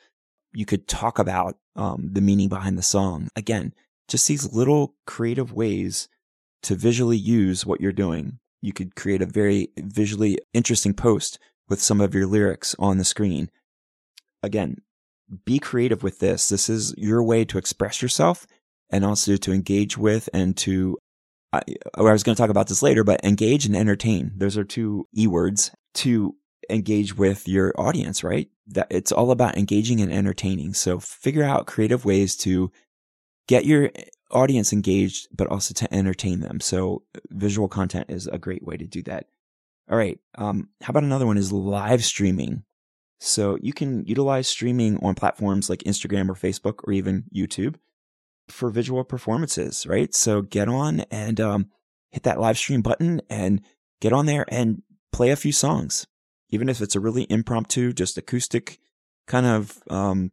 You 0.53 0.67
could 0.67 0.87
talk 0.89 1.19
about, 1.19 1.57
um, 1.77 2.11
the 2.13 2.21
meaning 2.21 2.49
behind 2.49 2.79
the 2.79 2.83
song. 2.83 3.29
Again, 3.37 3.73
just 4.09 4.27
these 4.29 4.53
little 4.53 4.95
creative 5.07 5.53
ways 5.53 6.09
to 6.63 6.75
visually 6.75 7.17
use 7.17 7.67
what 7.67 7.81
you're 7.81 7.93
doing. 7.93 8.39
You 8.61 8.73
could 8.73 8.97
create 8.97 9.23
a 9.23 9.27
very 9.27 9.69
visually 9.79 10.39
interesting 10.53 10.95
post 10.95 11.39
with 11.69 11.81
some 11.81 12.01
of 12.01 12.15
your 12.15 12.27
lyrics 12.27 12.75
on 12.79 12.99
the 12.99 13.05
screen. 13.05 13.51
Again, 14.43 14.79
be 15.45 15.59
creative 15.59 16.03
with 16.03 16.19
this. 16.19 16.49
This 16.49 16.69
is 16.69 16.95
your 16.97 17.23
way 17.23 17.45
to 17.45 17.59
express 17.59 18.01
yourself 18.03 18.47
and 18.91 19.05
also 19.05 19.37
to 19.37 19.53
engage 19.53 19.99
with 19.99 20.29
and 20.33 20.57
to 20.59 20.97
I, 21.53 21.63
I 21.95 22.03
was 22.03 22.23
going 22.23 22.37
to 22.37 22.41
talk 22.41 22.51
about 22.51 22.69
this 22.69 22.83
later, 22.83 23.05
but 23.05 23.25
engage 23.25 23.67
and 23.67 23.77
entertain. 23.77 24.33
Those 24.37 24.59
are 24.59 24.65
two 24.65 25.09
E 25.17 25.27
words 25.27 25.71
to 25.95 26.35
engage 26.71 27.17
with 27.17 27.49
your 27.49 27.73
audience, 27.79 28.23
right? 28.23 28.49
That 28.67 28.89
it's 28.91 29.13
all 29.13 29.31
about 29.31 29.57
engaging 29.57 30.01
and 30.01 30.13
entertaining. 30.13 30.75
So 30.75 30.99
figure 30.99 31.45
out 31.45 31.67
creative 31.67 32.05
ways 32.05 32.37
to 32.39 32.71
get 33.47 33.65
your 33.65 33.91
audience 34.31 34.73
engaged, 34.73 35.29
but 35.35 35.47
also 35.47 35.73
to 35.75 35.95
entertain 35.95 36.41
them. 36.41 36.61
So 36.61 37.03
visual 37.31 37.69
content 37.69 38.07
is 38.11 38.27
a 38.27 38.39
great 38.39 38.63
way 38.63 38.77
to 38.77 38.87
do 38.87 39.03
that. 39.05 39.27
All 39.91 39.97
right. 39.97 40.19
Um, 40.37 40.69
how 40.83 40.91
about 40.91 41.05
another 41.05 41.27
one 41.27 41.39
is 41.39 41.51
live 41.51 42.05
streaming. 42.05 42.65
So 43.21 43.59
you 43.63 43.73
can 43.73 44.05
utilize 44.05 44.47
streaming 44.47 44.99
on 45.03 45.15
platforms 45.15 45.71
like 45.71 45.81
Instagram 45.85 46.29
or 46.29 46.35
Facebook 46.35 46.81
or 46.85 46.93
even 46.93 47.25
YouTube 47.35 47.77
for 48.51 48.71
visual 48.71 49.05
performances, 49.05 49.87
right? 49.87 50.15
So 50.15 50.43
get 50.43 50.69
on 50.69 51.01
and 51.11 51.41
um, 51.41 51.71
hit 52.11 52.23
that 52.25 52.41
live 52.41 52.59
stream 52.59 52.83
button 52.83 53.21
and 53.29 53.61
get 54.01 54.13
on 54.13 54.27
there 54.27 54.45
and 54.49 54.83
play 55.13 55.31
a 55.31 55.37
few 55.37 55.53
songs, 55.53 56.07
even 56.51 56.69
if 56.69 56.81
it's 56.81 56.97
a 56.97 57.01
really 57.01 57.27
impromptu, 57.31 57.93
just 57.93 58.19
acoustic 58.19 58.79
kind 59.27 59.47
of 59.47 59.83
um, 59.91 60.33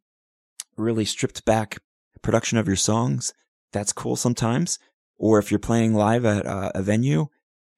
really 0.77 1.05
stripped 1.05 1.45
back 1.45 1.77
production 2.21 2.57
of 2.57 2.67
your 2.67 2.75
songs. 2.75 3.33
That's 3.71 3.93
cool 3.93 4.15
sometimes. 4.15 4.79
Or 5.17 5.39
if 5.39 5.51
you're 5.51 5.59
playing 5.59 5.93
live 5.93 6.25
at 6.25 6.45
uh, 6.45 6.71
a 6.75 6.81
venue, 6.81 7.27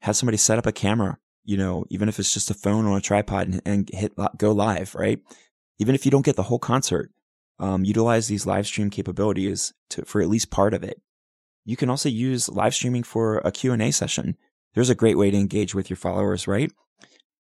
have 0.01 0.15
somebody 0.15 0.37
set 0.37 0.57
up 0.57 0.65
a 0.65 0.71
camera, 0.71 1.17
you 1.43 1.57
know, 1.57 1.85
even 1.89 2.09
if 2.09 2.19
it's 2.19 2.33
just 2.33 2.49
a 2.49 2.55
phone 2.55 2.85
on 2.85 2.97
a 2.97 3.01
tripod 3.01 3.47
and, 3.47 3.61
and 3.65 3.89
hit 3.93 4.13
go 4.37 4.51
live, 4.51 4.95
right? 4.95 5.19
Even 5.79 5.93
if 5.93 6.05
you 6.05 6.11
don't 6.11 6.25
get 6.25 6.35
the 6.35 6.43
whole 6.43 6.59
concert, 6.59 7.11
um, 7.59 7.83
utilize 7.83 8.27
these 8.27 8.45
live 8.45 8.67
stream 8.67 8.89
capabilities 8.89 9.73
to, 9.89 10.05
for 10.05 10.21
at 10.21 10.29
least 10.29 10.51
part 10.51 10.73
of 10.73 10.83
it. 10.83 11.01
You 11.65 11.75
can 11.75 11.89
also 11.89 12.09
use 12.09 12.49
live 12.49 12.73
streaming 12.73 13.03
for 13.03 13.39
a 13.39 13.51
Q&A 13.51 13.91
session. 13.91 14.37
There's 14.73 14.89
a 14.89 14.95
great 14.95 15.17
way 15.17 15.31
to 15.31 15.37
engage 15.37 15.75
with 15.75 15.89
your 15.89 15.97
followers, 15.97 16.47
right? 16.47 16.71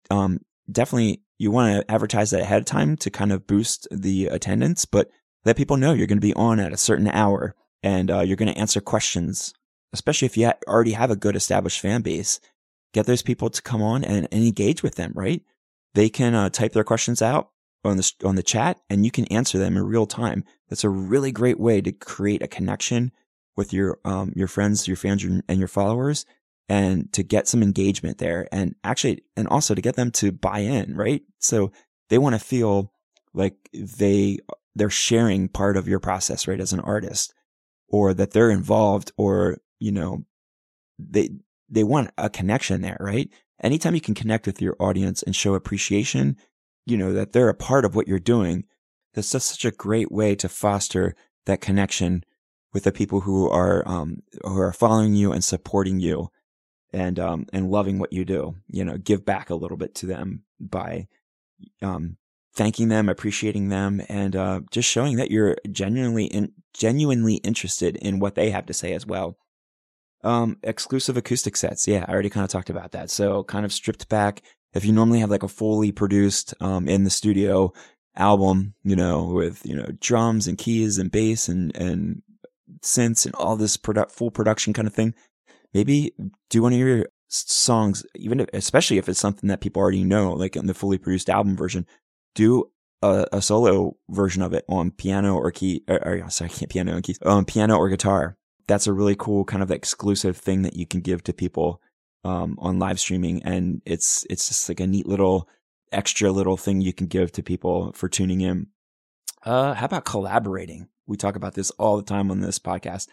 Um, 0.10 0.42
definitely 0.72 1.22
you 1.38 1.50
want 1.50 1.88
to 1.88 1.92
advertise 1.92 2.30
that 2.32 2.42
ahead 2.42 2.60
of 2.60 2.66
time 2.66 2.98
to 2.98 3.10
kind 3.10 3.32
of 3.32 3.48
boost 3.48 3.88
the 3.90 4.28
attendance, 4.28 4.86
but 4.86 5.10
let 5.44 5.58
people 5.58 5.78
know 5.78 5.94
you're 5.94 6.08
going 6.08 6.20
to 6.20 6.22
be 6.22 6.36
on 6.36 6.60
at 6.60 6.74
a 6.74 6.78
certain 6.78 7.08
hour 7.08 7.56
and 7.82 8.12
uh, 8.12 8.20
you're 8.20 8.38
going 8.38 8.54
to 8.54 8.60
answer 8.60 8.80
questions, 8.80 9.54
especially 9.94 10.28
if 10.28 10.38
you 10.38 10.48
ha- 10.48 10.54
already 10.68 10.92
have 10.92 11.10
a 11.10 11.16
good 11.16 11.36
established 11.36 11.80
fan 11.80 12.02
base. 12.02 12.40
Get 12.94 13.06
those 13.06 13.24
people 13.24 13.50
to 13.50 13.62
come 13.62 13.82
on 13.82 14.04
and, 14.04 14.28
and 14.32 14.44
engage 14.44 14.84
with 14.84 14.96
them, 14.96 15.14
right? 15.16 15.42
They 15.96 16.10
can 16.10 16.36
uh, 16.36 16.50
type 16.50 16.74
their 16.74 16.84
questions 16.84 17.22
out 17.22 17.50
on 17.84 17.98
the 17.98 18.12
on 18.24 18.36
the 18.36 18.44
chat 18.44 18.80
and 18.90 19.06
you 19.06 19.12
can 19.12 19.26
answer 19.26 19.58
them 19.58 19.76
in 19.76 19.84
real 19.84 20.06
time. 20.06 20.44
That's 20.70 20.84
a 20.84 20.90
really 20.90 21.32
great 21.32 21.60
way 21.60 21.82
to 21.82 21.92
create 21.92 22.42
a 22.42 22.48
connection 22.48 23.12
with 23.58 23.74
your 23.74 24.00
um 24.06 24.34
your 24.36 24.48
friends, 24.48 24.88
your 24.88 24.98
fans, 24.98 25.24
and 25.24 25.60
your 25.60 25.68
followers, 25.68 26.26
and 26.70 27.12
to 27.14 27.24
get 27.24 27.48
some 27.48 27.64
engagement 27.64 28.18
there, 28.18 28.48
and 28.52 28.76
actually, 28.84 29.24
and 29.36 29.48
also 29.48 29.76
to 29.76 29.82
get 29.82 29.96
them 29.96 30.12
to 30.12 30.32
buy 30.32 30.60
in, 30.60 30.96
right? 30.96 31.22
So 31.40 31.72
they 32.10 32.18
want 32.18 32.36
to 32.36 32.40
feel 32.40 32.94
like 33.34 33.56
they 33.74 34.40
they're 34.76 34.90
sharing 34.90 35.50
part 35.50 35.76
of 35.76 35.88
your 35.88 36.00
process, 36.00 36.48
right, 36.48 36.60
as 36.60 36.74
an 36.74 36.80
artist, 36.80 37.34
or 37.88 38.14
that 38.14 38.32
they're 38.32 38.52
involved, 38.52 39.12
or 39.18 39.58
you 39.80 39.92
know, 39.92 40.24
they 41.00 41.30
they 41.70 41.84
want 41.84 42.12
a 42.18 42.30
connection 42.30 42.82
there, 42.82 42.98
right? 43.00 43.30
Anytime 43.64 43.94
you 43.94 44.02
can 44.02 44.16
connect 44.16 44.46
with 44.48 44.62
your 44.62 44.76
audience 44.80 45.24
and 45.24 45.36
show 45.36 45.54
appreciation 45.54 46.38
you 46.86 46.98
know, 46.98 47.14
that 47.14 47.34
they're 47.34 47.50
a 47.50 47.54
part 47.54 47.86
of 47.86 47.96
what 47.96 48.08
you're 48.08 48.20
doing. 48.20 48.66
That's 49.14 49.32
just 49.32 49.50
such 49.50 49.66
a 49.66 49.72
great 49.72 50.12
way 50.12 50.36
to 50.36 50.50
foster 50.50 51.16
that 51.46 51.62
connection 51.62 52.24
with 52.74 52.84
the 52.84 52.92
people 52.92 53.22
who 53.22 53.50
are, 53.50 53.88
um, 53.88 54.24
who 54.44 54.60
are 54.60 54.74
following 54.74 55.14
you 55.14 55.32
and 55.32 55.44
supporting 55.44 56.00
you 56.00 56.30
and, 56.94 57.20
um, 57.20 57.46
and 57.52 57.70
loving 57.70 58.00
what 58.00 58.14
you 58.14 58.24
do. 58.24 58.56
You 58.68 58.86
know, 58.86 58.98
give 58.98 59.26
back 59.26 59.50
a 59.50 59.56
little 59.56 59.78
bit 59.78 59.94
to 59.96 60.06
them 60.06 60.44
by, 60.60 61.08
um, 61.82 62.18
thanking 62.54 62.90
them, 62.90 63.10
appreciating 63.10 63.70
them, 63.70 64.02
and, 64.10 64.36
uh, 64.36 64.62
just 64.72 64.90
showing 64.90 65.18
that 65.18 65.32
you're 65.32 65.56
genuinely, 65.70 66.26
in, 66.26 66.54
genuinely 66.74 67.36
interested 67.36 67.96
in 67.98 68.20
what 68.20 68.36
they 68.36 68.50
have 68.52 68.66
to 68.66 68.74
say 68.74 68.94
as 68.94 69.06
well. 69.06 69.38
Um, 70.24 70.58
exclusive 70.62 71.18
acoustic 71.18 71.58
sets. 71.58 71.88
Yeah, 71.88 72.06
I 72.08 72.12
already 72.12 72.30
kind 72.30 72.44
of 72.44 72.50
talked 72.50 72.70
about 72.70 72.92
that. 72.92 73.10
So 73.10 73.44
kind 73.44 73.66
of 73.66 73.74
stripped 73.74 74.08
back, 74.08 74.42
if 74.74 74.86
you 74.86 74.92
normally 74.92 75.20
have 75.20 75.30
like 75.30 75.44
a 75.44 75.48
fully 75.48 75.92
produced 75.92 76.54
um, 76.62 76.88
in 76.88 77.04
the 77.04 77.10
studio 77.10 77.74
album, 78.16 78.74
you 78.84 78.96
know, 78.96 79.26
with 79.26 79.66
you 79.66 79.76
know 79.76 79.88
drums 80.00 80.48
and 80.48 80.58
keys 80.58 80.98
and 80.98 81.12
bass 81.12 81.48
and 81.48 81.76
and 81.76 82.22
synths 82.82 83.26
and 83.26 83.36
all 83.36 83.56
this 83.56 83.78
product 83.78 84.12
full 84.12 84.32
production 84.32 84.74
kind 84.74 84.88
of 84.88 84.94
thing, 84.94 85.14
maybe 85.74 86.14
do 86.50 86.62
one 86.62 86.74
of 86.74 86.80
your 86.80 87.06
songs, 87.28 88.06
even 88.16 88.40
if, 88.42 88.50
especially 88.54 88.98
if 88.98 89.08
it's 89.08 89.20
something 89.20 89.48
that 89.50 89.62
people 89.62 89.82
already 89.82 90.04
know, 90.04 90.34
like 90.34 90.56
in 90.56 90.68
the 90.68 90.74
fully 90.74 90.98
produced 90.98 91.30
album 91.30 91.56
version, 91.56 91.86
do 92.36 92.70
a, 93.02 93.26
a 93.32 93.42
solo 93.42 93.96
version 94.10 94.42
of 94.42 94.54
it 94.54 94.66
on 94.68 94.92
piano 94.92 95.36
or 95.36 95.52
key, 95.52 95.84
or, 95.88 96.06
or 96.06 96.30
sorry, 96.30 96.52
piano 96.70 96.94
and 96.94 97.04
keys, 97.04 97.20
on 97.26 97.46
piano 97.46 97.78
or 97.78 97.90
guitar. 97.90 98.38
That's 98.68 98.88
a 98.88 98.94
really 98.94 99.16
cool 99.16 99.44
kind 99.44 99.64
of 99.64 99.72
exclusive 99.72 100.38
thing 100.38 100.62
that 100.62 100.76
you 100.76 100.86
can 100.86 101.02
give 101.02 101.24
to 101.24 101.34
people 101.34 101.82
um, 102.24 102.56
on 102.60 102.80
live 102.80 103.00
streaming, 103.00 103.44
and 103.44 103.82
it's 103.86 104.26
it's 104.30 104.48
just 104.48 104.70
like 104.70 104.80
a 104.80 104.88
neat 104.88 105.08
little 105.08 105.48
extra 105.92 106.32
little 106.32 106.58
thing 106.58 106.82
you 106.82 106.94
can 106.94 107.08
give 107.08 107.32
to 107.34 107.44
people 107.44 107.92
for 107.94 108.08
tuning 108.08 108.42
in. 108.42 108.68
Uh, 109.44 109.74
how 109.74 109.86
about 109.86 110.06
collaborating? 110.06 110.88
We 111.08 111.18
talk 111.18 111.36
about 111.36 111.56
this 111.56 111.72
all 111.72 111.98
the 111.98 112.04
time 112.04 112.32
on 112.32 112.40
this 112.40 112.60
podcast. 112.60 113.08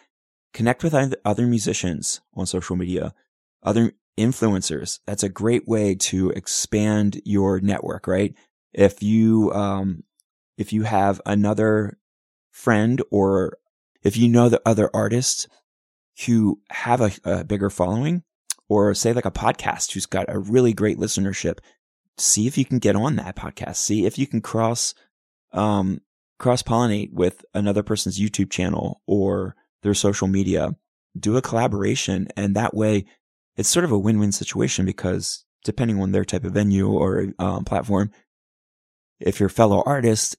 Connect 0.54 0.82
with 0.82 0.94
other 1.24 1.46
musicians 1.46 2.20
on 2.34 2.46
social 2.46 2.76
media, 2.76 3.14
other 3.62 3.92
influencers. 4.18 5.00
That's 5.06 5.22
a 5.22 5.28
great 5.28 5.66
way 5.66 5.94
to 5.94 6.30
expand 6.30 7.20
your 7.24 7.60
network, 7.60 8.06
right? 8.06 8.34
If 8.72 9.02
you, 9.02 9.52
um, 9.52 10.04
if 10.56 10.72
you 10.72 10.82
have 10.82 11.20
another 11.24 11.98
friend 12.50 13.02
or 13.10 13.58
if 14.02 14.16
you 14.16 14.28
know 14.28 14.48
the 14.48 14.62
other 14.66 14.90
artists 14.92 15.46
who 16.26 16.60
have 16.70 17.00
a, 17.00 17.10
a 17.24 17.44
bigger 17.44 17.70
following, 17.70 18.22
or 18.68 18.94
say 18.94 19.12
like 19.12 19.24
a 19.24 19.30
podcast 19.30 19.92
who's 19.92 20.06
got 20.06 20.26
a 20.28 20.38
really 20.38 20.72
great 20.72 20.98
listenership, 20.98 21.58
see 22.16 22.46
if 22.46 22.58
you 22.58 22.64
can 22.64 22.78
get 22.78 22.96
on 22.96 23.16
that 23.16 23.36
podcast. 23.36 23.76
See 23.76 24.04
if 24.04 24.18
you 24.18 24.26
can 24.26 24.40
cross, 24.40 24.94
um, 25.52 26.00
cross 26.38 26.62
pollinate 26.62 27.12
with 27.12 27.44
another 27.54 27.82
person's 27.82 28.20
YouTube 28.20 28.50
channel 28.50 29.00
or 29.06 29.56
their 29.82 29.94
social 29.94 30.28
media. 30.28 30.76
Do 31.18 31.36
a 31.36 31.42
collaboration. 31.42 32.28
And 32.36 32.54
that 32.54 32.74
way 32.74 33.06
it's 33.56 33.68
sort 33.68 33.84
of 33.84 33.92
a 33.92 33.98
win-win 33.98 34.32
situation 34.32 34.84
because 34.86 35.44
depending 35.64 36.00
on 36.00 36.12
their 36.12 36.24
type 36.24 36.44
of 36.44 36.52
venue 36.52 36.88
or 36.88 37.32
um, 37.38 37.64
platform, 37.64 38.10
if 39.18 39.40
you're 39.40 39.48
fellow 39.48 39.82
artists, 39.84 40.36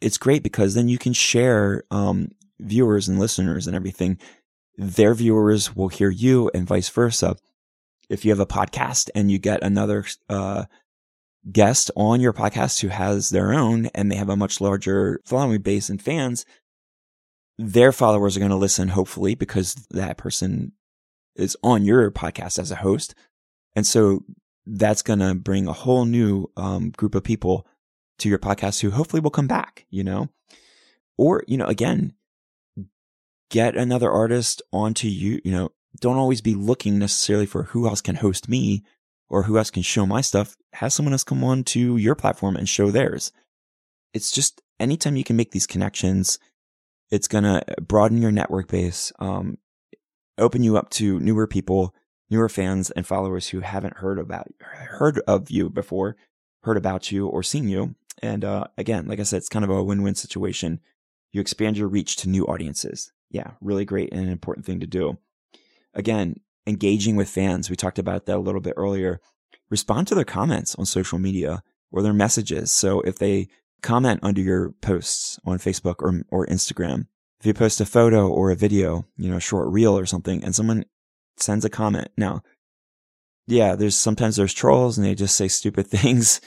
it's 0.00 0.18
great 0.18 0.42
because 0.42 0.74
then 0.74 0.88
you 0.88 0.98
can 0.98 1.12
share 1.12 1.84
um, 1.90 2.28
viewers 2.58 3.08
and 3.08 3.18
listeners 3.18 3.66
and 3.66 3.76
everything. 3.76 4.18
Their 4.76 5.14
viewers 5.14 5.76
will 5.76 5.88
hear 5.88 6.10
you 6.10 6.50
and 6.54 6.66
vice 6.66 6.88
versa 6.88 7.36
if 8.08 8.24
you 8.24 8.30
have 8.30 8.40
a 8.40 8.46
podcast 8.46 9.10
and 9.14 9.30
you 9.30 9.38
get 9.38 9.62
another 9.62 10.04
uh, 10.28 10.64
guest 11.50 11.90
on 11.96 12.20
your 12.20 12.32
podcast 12.32 12.80
who 12.80 12.88
has 12.88 13.30
their 13.30 13.52
own 13.52 13.86
and 13.94 14.10
they 14.10 14.16
have 14.16 14.28
a 14.28 14.36
much 14.36 14.60
larger 14.60 15.20
following 15.24 15.60
base 15.60 15.88
and 15.88 16.00
fans, 16.00 16.44
their 17.58 17.92
followers 17.92 18.36
are 18.36 18.40
going 18.40 18.50
to 18.50 18.56
listen, 18.56 18.88
hopefully, 18.88 19.34
because 19.34 19.74
that 19.90 20.16
person 20.16 20.72
is 21.34 21.56
on 21.62 21.84
your 21.84 22.10
podcast 22.10 22.58
as 22.58 22.70
a 22.70 22.76
host. 22.76 23.14
And 23.74 23.86
so 23.86 24.24
that's 24.66 25.02
going 25.02 25.20
to 25.20 25.34
bring 25.34 25.66
a 25.66 25.72
whole 25.72 26.04
new 26.04 26.50
um, 26.56 26.90
group 26.90 27.14
of 27.14 27.24
people 27.24 27.66
to 28.18 28.28
your 28.28 28.38
podcast 28.38 28.80
who 28.80 28.90
hopefully 28.90 29.20
will 29.20 29.30
come 29.30 29.46
back, 29.46 29.86
you 29.90 30.04
know? 30.04 30.28
Or, 31.16 31.42
you 31.46 31.56
know, 31.56 31.66
again, 31.66 32.14
get 33.50 33.76
another 33.76 34.10
artist 34.10 34.62
onto 34.72 35.08
you, 35.08 35.40
you 35.44 35.50
know, 35.50 35.70
don't 36.00 36.16
always 36.16 36.40
be 36.40 36.54
looking 36.54 36.98
necessarily 36.98 37.46
for 37.46 37.64
who 37.64 37.86
else 37.86 38.00
can 38.00 38.16
host 38.16 38.48
me 38.48 38.84
or 39.28 39.44
who 39.44 39.58
else 39.58 39.70
can 39.70 39.82
show 39.82 40.06
my 40.06 40.20
stuff. 40.20 40.56
Have 40.74 40.92
someone 40.92 41.12
else 41.12 41.24
come 41.24 41.44
on 41.44 41.64
to 41.64 41.96
your 41.96 42.14
platform 42.14 42.56
and 42.56 42.68
show 42.68 42.90
theirs. 42.90 43.32
It's 44.14 44.32
just 44.32 44.62
anytime 44.78 45.16
you 45.16 45.24
can 45.24 45.36
make 45.36 45.50
these 45.50 45.66
connections, 45.66 46.38
it's 47.10 47.28
going 47.28 47.44
to 47.44 47.62
broaden 47.80 48.22
your 48.22 48.32
network 48.32 48.68
base, 48.68 49.12
um, 49.18 49.58
open 50.38 50.62
you 50.62 50.76
up 50.76 50.90
to 50.90 51.18
newer 51.20 51.46
people, 51.46 51.94
newer 52.30 52.48
fans 52.48 52.90
and 52.90 53.06
followers 53.06 53.48
who 53.48 53.60
haven't 53.60 53.98
heard 53.98 54.18
about, 54.18 54.48
heard 54.60 55.20
of 55.26 55.50
you 55.50 55.68
before, 55.68 56.16
heard 56.62 56.76
about 56.76 57.10
you 57.10 57.26
or 57.26 57.42
seen 57.42 57.68
you. 57.68 57.94
And, 58.20 58.44
uh, 58.44 58.64
again, 58.76 59.06
like 59.06 59.20
I 59.20 59.22
said, 59.22 59.38
it's 59.38 59.48
kind 59.48 59.64
of 59.64 59.70
a 59.70 59.82
win-win 59.82 60.14
situation. 60.14 60.80
You 61.32 61.40
expand 61.40 61.76
your 61.76 61.88
reach 61.88 62.16
to 62.16 62.28
new 62.28 62.44
audiences. 62.46 63.12
Yeah, 63.30 63.52
really 63.60 63.84
great 63.84 64.12
and 64.12 64.22
an 64.22 64.30
important 64.30 64.66
thing 64.66 64.80
to 64.80 64.86
do 64.86 65.18
again, 65.98 66.40
engaging 66.66 67.16
with 67.16 67.28
fans. 67.28 67.68
We 67.68 67.76
talked 67.76 67.98
about 67.98 68.26
that 68.26 68.36
a 68.36 68.40
little 68.40 68.60
bit 68.60 68.74
earlier. 68.76 69.20
Respond 69.68 70.06
to 70.08 70.14
their 70.14 70.24
comments 70.24 70.74
on 70.76 70.86
social 70.86 71.18
media 71.18 71.62
or 71.90 72.02
their 72.02 72.12
messages. 72.12 72.72
So 72.72 73.00
if 73.02 73.18
they 73.18 73.48
comment 73.82 74.20
under 74.22 74.40
your 74.40 74.70
posts 74.80 75.38
on 75.44 75.58
Facebook 75.58 75.96
or, 75.98 76.22
or 76.30 76.46
Instagram, 76.46 77.06
if 77.40 77.46
you 77.46 77.54
post 77.54 77.80
a 77.80 77.86
photo 77.86 78.28
or 78.28 78.50
a 78.50 78.56
video, 78.56 79.06
you 79.16 79.30
know, 79.30 79.36
a 79.36 79.40
short 79.40 79.68
reel 79.68 79.96
or 79.96 80.06
something, 80.06 80.42
and 80.42 80.54
someone 80.54 80.84
sends 81.36 81.64
a 81.64 81.70
comment. 81.70 82.08
Now, 82.16 82.42
yeah, 83.46 83.76
there's 83.76 83.96
sometimes 83.96 84.36
there's 84.36 84.52
trolls 84.52 84.98
and 84.98 85.06
they 85.06 85.14
just 85.14 85.36
say 85.36 85.48
stupid 85.48 85.86
things, 85.88 86.40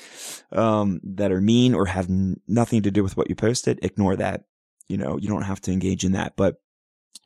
um, 0.51 1.00
that 1.03 1.31
are 1.31 1.41
mean 1.41 1.74
or 1.74 1.86
have 1.86 2.10
n- 2.10 2.39
nothing 2.48 2.84
to 2.84 2.91
do 2.91 3.03
with 3.03 3.17
what 3.17 3.29
you 3.29 3.36
posted. 3.36 3.84
Ignore 3.84 4.17
that. 4.17 4.43
You 4.88 4.98
know, 4.98 5.17
you 5.17 5.29
don't 5.29 5.43
have 5.43 5.62
to 5.62 5.72
engage 5.72 6.03
in 6.03 6.12
that. 6.12 6.34
But 6.36 6.58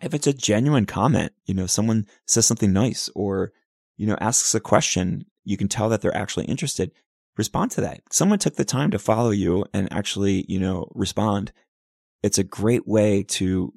if 0.01 0.13
it's 0.13 0.27
a 0.27 0.33
genuine 0.33 0.85
comment, 0.85 1.31
you 1.45 1.53
know, 1.53 1.67
someone 1.67 2.07
says 2.25 2.45
something 2.45 2.73
nice 2.73 3.09
or, 3.15 3.51
you 3.97 4.05
know, 4.05 4.17
asks 4.19 4.53
a 4.53 4.59
question, 4.59 5.25
you 5.43 5.57
can 5.57 5.67
tell 5.67 5.89
that 5.89 6.01
they're 6.01 6.15
actually 6.15 6.45
interested. 6.45 6.91
Respond 7.37 7.71
to 7.71 7.81
that. 7.81 8.01
Someone 8.11 8.39
took 8.39 8.55
the 8.55 8.65
time 8.65 8.91
to 8.91 8.99
follow 8.99 9.31
you 9.31 9.65
and 9.73 9.91
actually, 9.91 10.45
you 10.47 10.59
know, 10.59 10.89
respond. 10.93 11.51
It's 12.23 12.37
a 12.37 12.43
great 12.43 12.87
way 12.87 13.23
to 13.23 13.73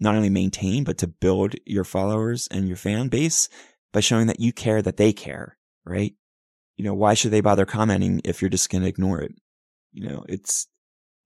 not 0.00 0.14
only 0.14 0.30
maintain, 0.30 0.84
but 0.84 0.98
to 0.98 1.06
build 1.06 1.54
your 1.64 1.84
followers 1.84 2.48
and 2.50 2.68
your 2.68 2.76
fan 2.76 3.08
base 3.08 3.48
by 3.92 4.00
showing 4.00 4.26
that 4.26 4.40
you 4.40 4.52
care 4.52 4.82
that 4.82 4.96
they 4.98 5.12
care, 5.12 5.56
right? 5.84 6.14
You 6.76 6.84
know, 6.84 6.94
why 6.94 7.14
should 7.14 7.30
they 7.30 7.40
bother 7.40 7.64
commenting 7.64 8.20
if 8.24 8.42
you're 8.42 8.50
just 8.50 8.70
going 8.70 8.82
to 8.82 8.88
ignore 8.88 9.20
it? 9.20 9.32
You 9.92 10.08
know, 10.08 10.24
it's, 10.28 10.66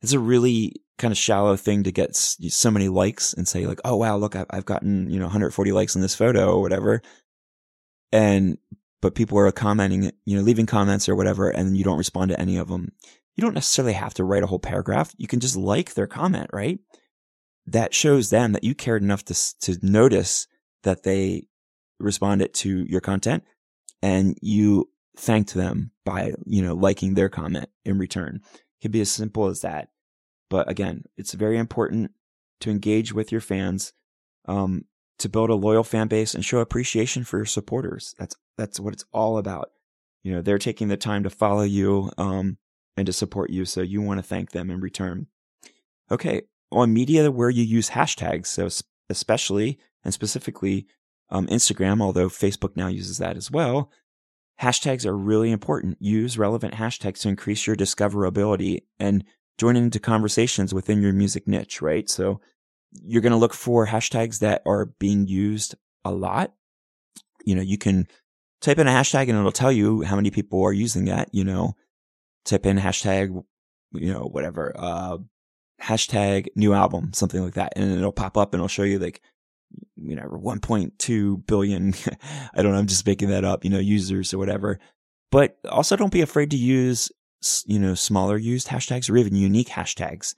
it's 0.02 0.12
a 0.12 0.18
really 0.18 0.74
kind 0.98 1.12
of 1.12 1.18
shallow 1.18 1.56
thing 1.56 1.82
to 1.82 1.92
get 1.92 2.14
so 2.14 2.70
many 2.70 2.88
likes 2.88 3.32
and 3.32 3.48
say 3.48 3.66
like, 3.66 3.80
oh 3.84 3.96
wow, 3.96 4.16
look, 4.16 4.36
I've 4.36 4.64
gotten, 4.64 5.10
you 5.10 5.18
know, 5.18 5.26
140 5.26 5.72
likes 5.72 5.96
on 5.96 6.02
this 6.02 6.14
photo 6.14 6.52
or 6.52 6.60
whatever. 6.60 7.02
And, 8.12 8.58
but 9.00 9.14
people 9.14 9.38
are 9.38 9.50
commenting, 9.50 10.10
you 10.24 10.36
know, 10.36 10.42
leaving 10.42 10.66
comments 10.66 11.08
or 11.08 11.14
whatever, 11.14 11.48
and 11.48 11.76
you 11.76 11.84
don't 11.84 11.98
respond 11.98 12.30
to 12.30 12.40
any 12.40 12.58
of 12.58 12.68
them. 12.68 12.92
You 13.36 13.42
don't 13.42 13.54
necessarily 13.54 13.94
have 13.94 14.12
to 14.14 14.24
write 14.24 14.42
a 14.42 14.46
whole 14.46 14.58
paragraph. 14.58 15.14
You 15.16 15.26
can 15.26 15.40
just 15.40 15.56
like 15.56 15.94
their 15.94 16.06
comment, 16.06 16.50
right? 16.52 16.78
That 17.66 17.94
shows 17.94 18.28
them 18.28 18.52
that 18.52 18.64
you 18.64 18.74
cared 18.74 19.02
enough 19.02 19.24
to, 19.26 19.58
to 19.60 19.78
notice 19.82 20.48
that 20.82 21.02
they 21.02 21.44
responded 21.98 22.52
to 22.54 22.84
your 22.84 23.00
content 23.00 23.44
and 24.02 24.36
you 24.42 24.90
thanked 25.16 25.54
them 25.54 25.92
by, 26.04 26.32
you 26.46 26.62
know, 26.62 26.74
liking 26.74 27.14
their 27.14 27.28
comment 27.28 27.68
in 27.84 27.98
return. 27.98 28.40
Could 28.82 28.92
be 28.92 29.00
as 29.00 29.10
simple 29.10 29.46
as 29.46 29.60
that. 29.60 29.88
But 30.48 30.70
again, 30.70 31.04
it's 31.16 31.34
very 31.34 31.58
important 31.58 32.12
to 32.60 32.70
engage 32.70 33.12
with 33.12 33.30
your 33.32 33.40
fans, 33.40 33.92
um, 34.46 34.84
to 35.18 35.28
build 35.28 35.50
a 35.50 35.54
loyal 35.54 35.84
fan 35.84 36.08
base 36.08 36.34
and 36.34 36.44
show 36.44 36.58
appreciation 36.58 37.24
for 37.24 37.38
your 37.38 37.46
supporters. 37.46 38.14
That's 38.18 38.34
that's 38.56 38.80
what 38.80 38.92
it's 38.92 39.04
all 39.12 39.38
about. 39.38 39.70
You 40.22 40.32
know, 40.32 40.42
they're 40.42 40.58
taking 40.58 40.88
the 40.88 40.96
time 40.96 41.22
to 41.22 41.30
follow 41.30 41.62
you 41.62 42.10
um, 42.18 42.58
and 42.96 43.06
to 43.06 43.12
support 43.12 43.50
you, 43.50 43.64
so 43.64 43.80
you 43.80 44.02
want 44.02 44.18
to 44.18 44.22
thank 44.22 44.50
them 44.50 44.70
in 44.70 44.80
return. 44.80 45.28
Okay, 46.10 46.42
on 46.72 46.92
media 46.92 47.30
where 47.30 47.50
you 47.50 47.62
use 47.62 47.90
hashtags, 47.90 48.46
so 48.46 48.68
especially 49.08 49.78
and 50.04 50.12
specifically 50.12 50.86
um, 51.30 51.46
Instagram, 51.46 52.02
although 52.02 52.28
Facebook 52.28 52.76
now 52.76 52.88
uses 52.88 53.18
that 53.18 53.36
as 53.36 53.50
well. 53.50 53.90
Hashtags 54.60 55.06
are 55.06 55.16
really 55.16 55.50
important. 55.50 55.96
Use 56.00 56.36
relevant 56.36 56.74
hashtags 56.74 57.20
to 57.20 57.28
increase 57.28 57.66
your 57.66 57.76
discoverability 57.76 58.82
and 58.98 59.24
join 59.58 59.76
into 59.76 59.98
conversations 59.98 60.74
within 60.74 61.00
your 61.00 61.12
music 61.12 61.48
niche, 61.48 61.80
right? 61.80 62.08
So 62.10 62.40
you're 62.92 63.22
going 63.22 63.32
to 63.32 63.38
look 63.38 63.54
for 63.54 63.86
hashtags 63.86 64.40
that 64.40 64.62
are 64.66 64.86
being 64.98 65.26
used 65.26 65.74
a 66.04 66.10
lot. 66.10 66.52
You 67.44 67.54
know, 67.54 67.62
you 67.62 67.78
can 67.78 68.06
type 68.60 68.78
in 68.78 68.86
a 68.86 68.90
hashtag 68.90 69.28
and 69.28 69.38
it'll 69.38 69.52
tell 69.52 69.72
you 69.72 70.02
how 70.02 70.16
many 70.16 70.30
people 70.30 70.62
are 70.62 70.72
using 70.72 71.06
that, 71.06 71.30
you 71.32 71.44
know, 71.44 71.74
type 72.44 72.66
in 72.66 72.78
hashtag, 72.78 73.42
you 73.92 74.12
know, 74.12 74.28
whatever, 74.30 74.74
uh, 74.76 75.18
hashtag 75.80 76.48
new 76.54 76.74
album, 76.74 77.12
something 77.14 77.42
like 77.42 77.54
that. 77.54 77.72
And 77.76 77.92
it'll 77.92 78.12
pop 78.12 78.36
up 78.36 78.52
and 78.52 78.60
it'll 78.60 78.68
show 78.68 78.82
you 78.82 78.98
like, 78.98 79.22
you 79.96 80.16
know, 80.16 80.28
1.2 80.28 81.46
billion. 81.46 81.94
I 82.54 82.62
don't 82.62 82.72
know. 82.72 82.78
I'm 82.78 82.86
just 82.86 83.06
making 83.06 83.30
that 83.30 83.44
up, 83.44 83.64
you 83.64 83.70
know, 83.70 83.78
users 83.78 84.32
or 84.34 84.38
whatever. 84.38 84.78
But 85.30 85.58
also 85.68 85.96
don't 85.96 86.12
be 86.12 86.22
afraid 86.22 86.50
to 86.50 86.56
use 86.56 87.10
you 87.66 87.78
know, 87.78 87.94
smaller 87.94 88.36
used 88.36 88.68
hashtags 88.68 89.10
or 89.10 89.16
even 89.16 89.34
unique 89.34 89.68
hashtags. 89.68 90.34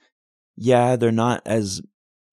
Yeah, 0.55 0.95
they're 0.95 1.11
not 1.11 1.41
as, 1.45 1.81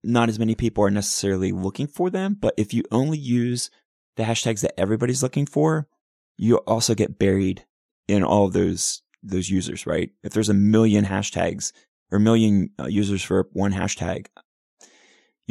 not 0.03 0.29
as 0.29 0.39
many 0.39 0.55
people 0.55 0.83
are 0.83 0.91
necessarily 0.91 1.51
looking 1.51 1.87
for 1.87 2.09
them, 2.09 2.37
but 2.39 2.53
if 2.57 2.73
you 2.73 2.83
only 2.91 3.17
use 3.17 3.69
the 4.15 4.23
hashtags 4.23 4.61
that 4.61 4.79
everybody's 4.79 5.23
looking 5.23 5.45
for, 5.45 5.87
you 6.37 6.57
also 6.59 6.95
get 6.95 7.19
buried 7.19 7.65
in 8.07 8.23
all 8.23 8.45
of 8.45 8.53
those, 8.53 9.01
those 9.21 9.49
users, 9.49 9.85
right? 9.85 10.11
If 10.23 10.33
there's 10.33 10.49
a 10.49 10.53
million 10.53 11.05
hashtags 11.05 11.71
or 12.11 12.17
a 12.17 12.21
million 12.21 12.69
uh, 12.79 12.87
users 12.87 13.23
for 13.23 13.47
one 13.53 13.73
hashtag, 13.73 14.27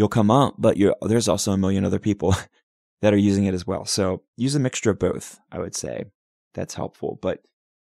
you'll 0.01 0.09
come 0.09 0.31
up, 0.31 0.55
but 0.57 0.79
there's 1.03 1.29
also 1.29 1.53
a 1.53 1.59
million 1.59 1.85
other 1.85 1.99
people 1.99 2.35
that 3.03 3.13
are 3.13 3.19
using 3.19 3.45
it 3.45 3.53
as 3.53 3.67
well. 3.67 3.85
So 3.85 4.23
use 4.35 4.55
a 4.55 4.59
mixture 4.59 4.89
of 4.89 4.99
both, 4.99 5.39
I 5.53 5.59
would 5.59 5.75
say. 5.77 6.07
That's 6.55 6.73
helpful, 6.73 7.19
but 7.21 7.43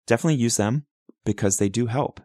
definitely 0.07 0.37
use 0.37 0.57
them 0.57 0.87
because 1.25 1.57
they 1.57 1.69
do 1.69 1.87
help. 1.87 2.21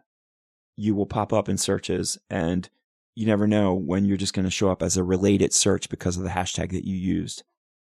You 0.76 0.94
will 0.94 1.06
pop 1.06 1.32
up 1.32 1.48
in 1.48 1.58
searches 1.58 2.18
and 2.30 2.70
you 3.16 3.26
never 3.26 3.48
know 3.48 3.74
when 3.74 4.04
you're 4.04 4.16
just 4.16 4.32
going 4.32 4.44
to 4.44 4.50
show 4.50 4.70
up 4.70 4.80
as 4.80 4.96
a 4.96 5.02
related 5.02 5.52
search 5.52 5.88
because 5.88 6.16
of 6.16 6.22
the 6.22 6.30
hashtag 6.30 6.70
that 6.70 6.86
you 6.86 6.94
used. 6.94 7.42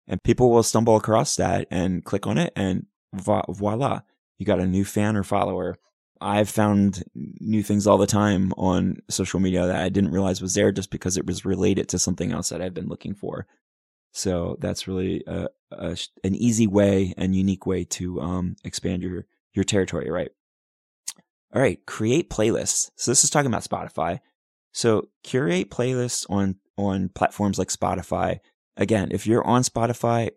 And 0.07 0.23
people 0.23 0.53
will 0.53 0.63
stumble 0.63 0.95
across 0.95 1.35
that 1.35 1.67
and 1.69 2.05
click 2.05 2.29
on 2.29 2.39
it 2.39 2.53
and 2.55 2.87
voila, 3.13 4.03
you 4.39 4.47
got 4.47 4.61
a 4.61 4.67
new 4.67 4.85
fan 4.85 5.17
or 5.17 5.25
follower. 5.25 5.77
I've 6.21 6.49
found 6.49 7.05
new 7.15 7.63
things 7.63 7.87
all 7.87 7.99
the 7.99 8.07
time 8.07 8.53
on 8.57 8.99
social 9.09 9.41
media 9.41 9.67
that 9.67 9.83
I 9.83 9.89
didn't 9.89 10.13
realize 10.13 10.41
was 10.41 10.55
there 10.55 10.73
just 10.73 10.91
because 10.91 11.17
it 11.17 11.27
was 11.27 11.45
related 11.45 11.89
to 11.91 11.99
something 11.99 12.33
else 12.33 12.49
that 12.49 12.63
I've 12.63 12.75
been 12.75 12.89
looking 12.89 13.15
for. 13.15 13.47
So 14.13 14.57
that's 14.61 14.89
really 14.89 15.23
a, 15.27 15.49
a, 15.71 15.97
an 16.25 16.35
easy 16.35 16.67
way 16.67 17.15
and 17.17 17.35
unique 17.35 17.67
way 17.67 17.85
to 17.85 18.21
um, 18.21 18.57
expand 18.65 19.03
your 19.03 19.27
your 19.55 19.65
territory, 19.65 20.11
right? 20.11 20.31
All 21.55 21.63
right, 21.63 21.85
create 21.87 22.31
playlists. 22.31 22.91
So 22.97 23.11
this 23.11 23.25
is 23.25 23.31
talking 23.31 23.51
about 23.51 23.65
Spotify. 23.65 24.21
So 24.73 25.09
curate 25.23 25.71
playlists 25.71 26.27
on 26.29 26.57
on 26.77 27.11
platforms 27.11 27.59
like 27.59 27.69
Spotify. 27.69 28.41
Again, 28.77 29.09
if 29.11 29.27
you're 29.27 29.47
on 29.47 29.63
Spotify, 29.63 30.31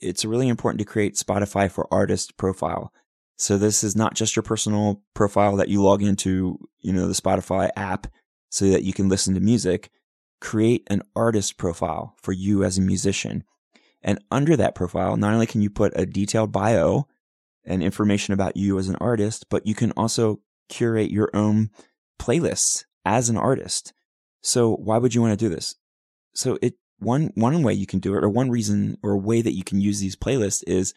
it's 0.00 0.24
really 0.24 0.48
important 0.48 0.80
to 0.80 0.84
create 0.84 1.14
Spotify 1.14 1.70
for 1.70 1.88
artist 1.92 2.36
profile. 2.36 2.92
So 3.42 3.58
this 3.58 3.82
is 3.82 3.96
not 3.96 4.14
just 4.14 4.36
your 4.36 4.44
personal 4.44 5.02
profile 5.14 5.56
that 5.56 5.68
you 5.68 5.82
log 5.82 6.00
into, 6.00 6.60
you 6.78 6.92
know, 6.92 7.08
the 7.08 7.12
Spotify 7.12 7.70
app 7.74 8.06
so 8.50 8.66
that 8.66 8.84
you 8.84 8.92
can 8.92 9.08
listen 9.08 9.34
to 9.34 9.40
music. 9.40 9.90
Create 10.40 10.86
an 10.86 11.02
artist 11.16 11.58
profile 11.58 12.14
for 12.22 12.30
you 12.30 12.62
as 12.62 12.78
a 12.78 12.82
musician. 12.82 13.42
And 14.00 14.20
under 14.30 14.56
that 14.56 14.76
profile, 14.76 15.16
not 15.16 15.34
only 15.34 15.46
can 15.46 15.60
you 15.60 15.70
put 15.70 15.92
a 15.96 16.06
detailed 16.06 16.52
bio 16.52 17.08
and 17.64 17.82
information 17.82 18.32
about 18.32 18.56
you 18.56 18.78
as 18.78 18.86
an 18.86 18.94
artist, 19.00 19.46
but 19.50 19.66
you 19.66 19.74
can 19.74 19.90
also 19.96 20.38
curate 20.68 21.10
your 21.10 21.28
own 21.34 21.70
playlists 22.20 22.84
as 23.04 23.28
an 23.28 23.36
artist. 23.36 23.92
So 24.40 24.76
why 24.76 24.98
would 24.98 25.16
you 25.16 25.20
want 25.20 25.36
to 25.36 25.44
do 25.44 25.52
this? 25.52 25.74
So 26.32 26.60
it 26.62 26.74
one 27.00 27.32
one 27.34 27.64
way 27.64 27.72
you 27.72 27.86
can 27.86 27.98
do 27.98 28.14
it, 28.14 28.22
or 28.22 28.28
one 28.28 28.50
reason 28.52 28.98
or 29.02 29.16
way 29.16 29.42
that 29.42 29.56
you 29.56 29.64
can 29.64 29.80
use 29.80 29.98
these 29.98 30.14
playlists 30.14 30.62
is 30.68 30.94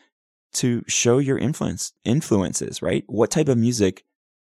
to 0.56 0.84
show 0.88 1.18
your 1.18 1.38
influence 1.38 1.94
influences, 2.04 2.82
right? 2.82 3.04
What 3.08 3.32
type 3.32 3.48
of 3.48 3.58
music 3.58 4.04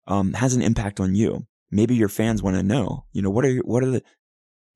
um, 0.07 0.33
has 0.33 0.55
an 0.55 0.61
impact 0.61 0.99
on 0.99 1.15
you? 1.15 1.47
Maybe 1.71 1.95
your 1.95 2.09
fans 2.09 2.41
want 2.41 2.55
to 2.57 2.63
know, 2.63 3.05
you 3.11 3.21
know, 3.21 3.29
what 3.29 3.45
are 3.45 3.57
what 3.57 3.83
are 3.83 3.91
the 3.91 4.03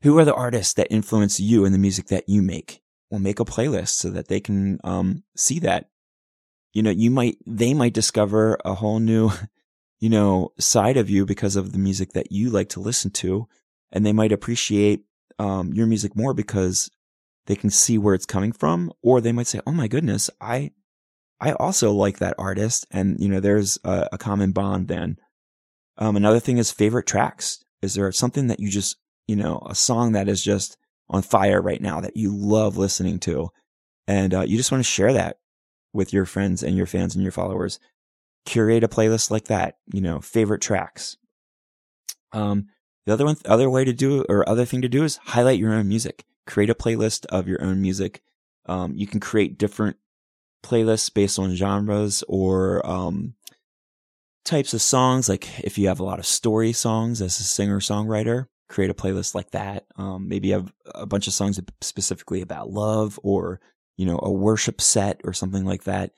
who 0.01 0.17
are 0.17 0.25
the 0.25 0.33
artists 0.33 0.73
that 0.73 0.91
influence 0.91 1.39
you 1.39 1.65
in 1.65 1.71
the 1.71 1.77
music 1.77 2.07
that 2.07 2.27
you 2.27 2.41
make? 2.41 2.81
Well, 3.09 3.19
make 3.19 3.39
a 3.39 3.45
playlist 3.45 3.89
so 3.89 4.09
that 4.11 4.27
they 4.27 4.39
can 4.39 4.79
um, 4.83 5.23
see 5.35 5.59
that 5.59 5.89
you 6.73 6.83
know, 6.83 6.91
you 6.91 7.09
might, 7.09 7.37
they 7.45 7.73
might 7.73 7.93
discover 7.93 8.57
a 8.63 8.75
whole 8.75 8.99
new, 8.99 9.31
you 9.99 10.09
know, 10.09 10.53
side 10.59 10.97
of 10.97 11.09
you 11.09 11.25
because 11.25 11.55
of 11.55 11.71
the 11.71 11.79
music 11.79 12.13
that 12.13 12.31
you 12.31 12.49
like 12.49 12.69
to 12.69 12.79
listen 12.79 13.11
to. 13.11 13.47
And 13.91 14.05
they 14.05 14.13
might 14.13 14.31
appreciate, 14.31 15.03
um, 15.39 15.73
your 15.73 15.87
music 15.87 16.15
more 16.15 16.33
because 16.33 16.91
they 17.47 17.55
can 17.55 17.69
see 17.69 17.97
where 17.97 18.13
it's 18.13 18.25
coming 18.25 18.51
from. 18.51 18.91
Or 19.01 19.19
they 19.19 19.31
might 19.31 19.47
say, 19.47 19.61
Oh 19.65 19.71
my 19.71 19.87
goodness, 19.87 20.29
I, 20.39 20.71
I 21.41 21.53
also 21.53 21.91
like 21.91 22.19
that 22.19 22.35
artist. 22.37 22.85
And, 22.91 23.19
you 23.19 23.29
know, 23.29 23.39
there's 23.39 23.77
a, 23.83 24.09
a 24.13 24.17
common 24.17 24.51
bond 24.51 24.87
then. 24.87 25.17
Um, 25.97 26.15
another 26.15 26.39
thing 26.39 26.57
is 26.57 26.71
favorite 26.71 27.07
tracks. 27.07 27.63
Is 27.81 27.93
there 27.93 28.11
something 28.11 28.47
that 28.47 28.59
you 28.59 28.69
just, 28.69 28.97
you 29.27 29.35
know, 29.35 29.65
a 29.69 29.75
song 29.75 30.13
that 30.13 30.27
is 30.27 30.43
just 30.43 30.77
on 31.09 31.21
fire 31.21 31.61
right 31.61 31.81
now 31.81 32.01
that 32.01 32.17
you 32.17 32.35
love 32.35 32.77
listening 32.77 33.19
to? 33.19 33.49
And 34.07 34.33
uh, 34.33 34.41
you 34.41 34.57
just 34.57 34.71
want 34.71 34.83
to 34.83 34.89
share 34.89 35.13
that 35.13 35.37
with 35.93 36.13
your 36.13 36.25
friends 36.25 36.63
and 36.63 36.75
your 36.75 36.85
fans 36.85 37.15
and 37.15 37.23
your 37.23 37.31
followers. 37.31 37.79
Curate 38.45 38.83
a 38.83 38.87
playlist 38.87 39.31
like 39.31 39.45
that, 39.45 39.77
you 39.93 40.01
know, 40.01 40.19
favorite 40.19 40.61
tracks. 40.61 41.17
Um, 42.31 42.67
the 43.05 43.13
other 43.13 43.25
one, 43.25 43.37
other 43.45 43.69
way 43.69 43.85
to 43.85 43.93
do 43.93 44.25
or 44.29 44.47
other 44.47 44.65
thing 44.65 44.81
to 44.81 44.89
do 44.89 45.03
is 45.03 45.17
highlight 45.17 45.59
your 45.59 45.73
own 45.73 45.87
music. 45.87 46.25
Create 46.47 46.69
a 46.69 46.75
playlist 46.75 47.25
of 47.27 47.47
your 47.47 47.61
own 47.63 47.81
music. 47.81 48.21
Um, 48.65 48.95
you 48.95 49.07
can 49.07 49.19
create 49.19 49.57
different 49.57 49.97
playlists 50.63 51.13
based 51.13 51.39
on 51.39 51.55
genres 51.55 52.23
or 52.27 52.85
um, 52.85 53.35
types 54.45 54.73
of 54.73 54.81
songs. 54.81 55.29
Like 55.29 55.59
if 55.59 55.77
you 55.77 55.87
have 55.87 55.99
a 55.99 56.05
lot 56.05 56.19
of 56.19 56.25
story 56.25 56.73
songs 56.73 57.21
as 57.21 57.39
a 57.39 57.43
singer 57.43 57.79
songwriter, 57.79 58.47
create 58.67 58.91
a 58.91 58.95
playlist 58.95 59.35
like 59.35 59.51
that. 59.51 59.85
Um, 59.95 60.27
maybe 60.27 60.49
you 60.49 60.53
have 60.55 60.73
a 60.93 61.05
bunch 61.05 61.27
of 61.27 61.33
songs 61.33 61.59
specifically 61.81 62.41
about 62.41 62.69
love 62.69 63.19
or, 63.23 63.59
you 63.97 64.05
know, 64.05 64.19
a 64.21 64.31
worship 64.31 64.79
set 64.81 65.21
or 65.23 65.33
something 65.33 65.65
like 65.65 65.83
that. 65.83 66.11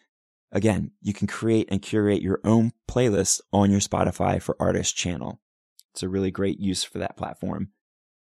Again, 0.52 0.92
you 1.02 1.14
can 1.14 1.28
create 1.28 1.70
and 1.72 1.82
curate 1.82 2.22
your 2.22 2.42
own 2.44 2.74
playlist 2.90 3.40
on 3.54 3.72
your 3.72 3.80
Spotify 3.80 4.42
for 4.42 4.58
Artist 4.60 4.98
channel. 4.98 5.40
It's 5.94 6.04
a 6.04 6.10
really 6.10 6.32
great 6.32 6.60
use 6.60 6.84
for 6.84 7.00
that 7.00 7.16
platform. 7.16 7.70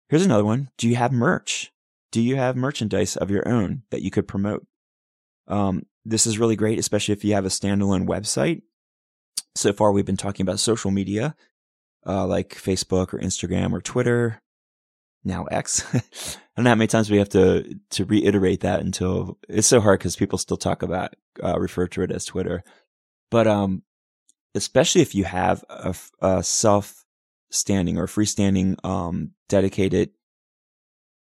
Here's 0.09 0.25
another 0.25 0.45
one. 0.45 0.71
Do 0.79 0.88
you 0.88 0.97
have 0.97 1.12
merch? 1.12 1.73
Do 2.12 2.23
you 2.23 2.37
have 2.37 2.57
merchandise 2.57 3.16
of 3.16 3.31
your 3.31 3.47
own 3.47 3.83
that 3.90 4.03
you 4.03 4.11
could 4.11 4.29
promote? 4.29 4.66
Um, 5.49 5.85
this 6.07 6.27
is 6.27 6.38
really 6.38 6.57
great, 6.57 6.79
especially 6.79 7.12
if 7.12 7.25
you 7.25 7.35
have 7.35 7.45
a 7.45 7.51
standalone 7.51 8.07
website. 8.07 8.62
So 9.55 9.73
far, 9.73 9.90
we've 9.90 10.07
been 10.07 10.16
talking 10.16 10.45
about 10.45 10.61
social 10.61 10.90
media, 10.90 11.35
uh, 12.07 12.27
like 12.27 12.55
Facebook 12.55 13.12
or 13.12 13.19
Instagram 13.19 13.73
or 13.73 13.81
Twitter, 13.81 14.40
now 15.25 15.45
X. 15.47 15.85
I 15.95 16.01
don't 16.57 16.64
know 16.64 16.71
how 16.71 16.77
many 16.77 16.87
times 16.87 17.11
we 17.11 17.19
have 17.19 17.29
to 17.31 17.75
to 17.90 18.05
reiterate 18.05 18.61
that 18.61 18.81
until 18.81 19.38
it's 19.49 19.66
so 19.66 19.81
hard 19.81 19.99
because 19.99 20.16
people 20.16 20.38
still 20.38 20.57
talk 20.57 20.83
about 20.83 21.14
uh, 21.42 21.59
refer 21.59 21.87
to 21.88 22.03
it 22.03 22.12
as 22.12 22.25
Twitter. 22.25 22.62
But 23.31 23.47
um, 23.47 23.83
especially 24.55 25.03
if 25.03 25.14
you 25.14 25.25
have 25.25 25.64
a, 25.69 25.95
a 26.21 26.42
self 26.42 27.05
standing 27.51 27.99
or 27.99 28.07
freestanding 28.07 28.83
um, 28.85 29.33
dedicated 29.49 30.11